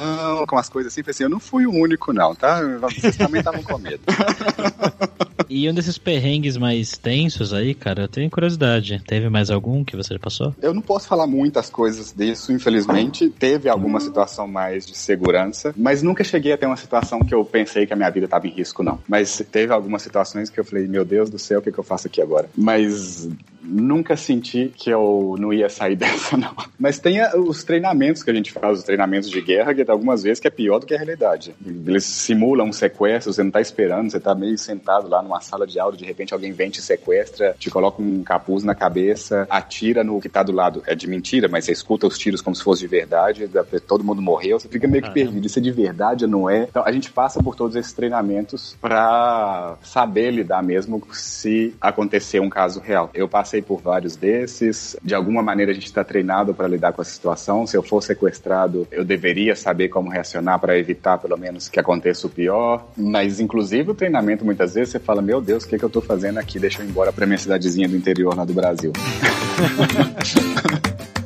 [0.48, 1.02] com as coisas assim.
[1.04, 2.62] Falei assim, eu não fui o único, não, tá?
[2.80, 4.02] Vocês também estavam com medo.
[5.50, 9.02] E um desses perrengues mais tensos aí, cara, eu tenho curiosidade.
[9.08, 10.54] Teve mais algum que você passou?
[10.62, 13.30] Eu não posso falar muitas coisas disso, infelizmente.
[13.30, 17.46] Teve alguma situação mais de segurança, mas nunca cheguei a ter uma situação que eu
[17.46, 19.00] pensei que a minha vida estava em risco, não.
[19.08, 21.84] Mas teve algumas situações que eu falei, meu Deus do céu, o que, que eu
[21.84, 22.50] faço aqui agora?
[22.58, 23.30] Mas
[23.64, 26.54] nunca senti que eu não ia sair dessa, não.
[26.80, 30.24] Mas tem a- os treinamentos que a gente faz, os treinamentos de guerra, que algumas
[30.24, 31.56] vezes que é pior do que a realidade.
[31.66, 35.68] Eles simulam um sequestro, você não tá esperando, você tá meio sentado lá numa sala
[35.68, 40.04] de aula, de repente alguém vem te sequestra, te coloca um capuz na cabeça, atira
[40.04, 40.84] no que tá do lado.
[40.86, 43.50] É de mentira, mas você escuta os tiros como se fosse de verdade,
[43.88, 45.46] todo mundo morreu, você fica meio que perdido.
[45.46, 46.64] Isso é de verdade ou não é?
[46.64, 52.50] Então a gente passa por todos esses treinamentos pra saber lidar mesmo se acontecer um
[52.50, 53.10] caso real.
[53.14, 57.02] Eu passei por vários desses, de alguma maneira a gente está treinado para lidar com
[57.02, 57.66] a situação.
[57.66, 62.28] Se eu for sequestrado, eu deveria saber como reacionar para evitar, pelo menos, que aconteça
[62.28, 62.88] o pior.
[62.96, 66.02] Mas, inclusive, o treinamento, muitas vezes, você fala: Meu Deus, o que, que eu tô
[66.02, 66.60] fazendo aqui?
[66.60, 68.94] Deixa eu ir embora para minha cidadezinha do interior lá do Brasil.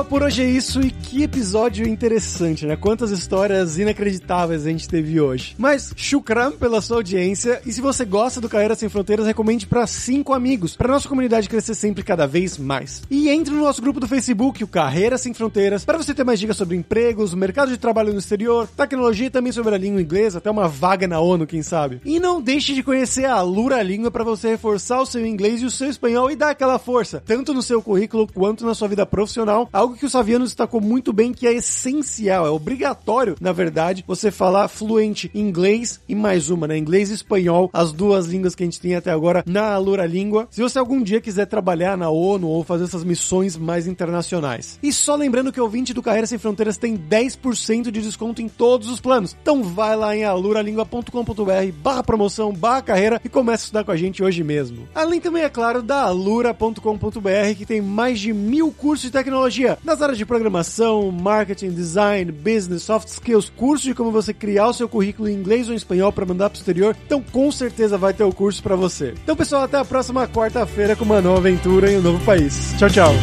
[0.00, 2.76] pessoal, por hoje é isso e que episódio interessante, né?
[2.76, 5.54] Quantas histórias inacreditáveis a gente teve hoje.
[5.58, 9.86] Mas, shukran pela sua audiência e se você gosta do Carreira Sem Fronteiras, recomende para
[9.86, 13.02] cinco amigos, para nossa comunidade crescer sempre cada vez mais.
[13.10, 16.40] E entre no nosso grupo do Facebook, o Carreira Sem Fronteiras, para você ter mais
[16.40, 20.38] dicas sobre empregos, mercado de trabalho no exterior, tecnologia e também sobre a língua inglesa,
[20.38, 22.00] até uma vaga na ONU, quem sabe.
[22.04, 25.66] E não deixe de conhecer a Lura Língua para você reforçar o seu inglês e
[25.66, 29.04] o seu espanhol e dar aquela força, tanto no seu currículo quanto na sua vida
[29.04, 29.68] profissional.
[29.72, 34.30] Algo que o Saviano destacou muito bem que é essencial, é obrigatório, na verdade, você
[34.30, 36.76] falar fluente inglês e mais uma, né?
[36.76, 40.48] Inglês e espanhol, as duas línguas que a gente tem até agora na Lura Língua.
[40.50, 44.78] Se você algum dia quiser trabalhar na ONU ou fazer essas missões mais internacionais.
[44.82, 48.48] E só lembrando que o ouvinte do Carreira Sem Fronteiras tem 10% de desconto em
[48.48, 49.36] todos os planos.
[49.40, 53.96] Então vai lá em aluralingua.com.br barra promoção, barra carreira e começa a estudar com a
[53.96, 54.88] gente hoje mesmo.
[54.94, 59.78] Além também, é claro, da alura.com.br que tem mais de mil cursos de tecnologia.
[59.84, 64.74] Nas áreas de programação, marketing, design, business, soft skills, curso de como você criar o
[64.74, 66.96] seu currículo em inglês ou em espanhol para mandar pro exterior.
[67.06, 69.14] Então, com certeza vai ter o curso para você.
[69.22, 72.74] Então, pessoal, até a próxima quarta-feira com uma nova aventura em um novo país.
[72.78, 73.14] Tchau, tchau.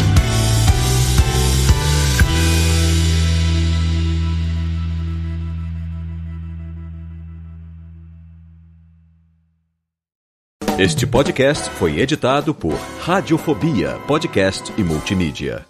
[10.80, 15.66] Este podcast foi editado por Radiofobia, podcast e multimídia.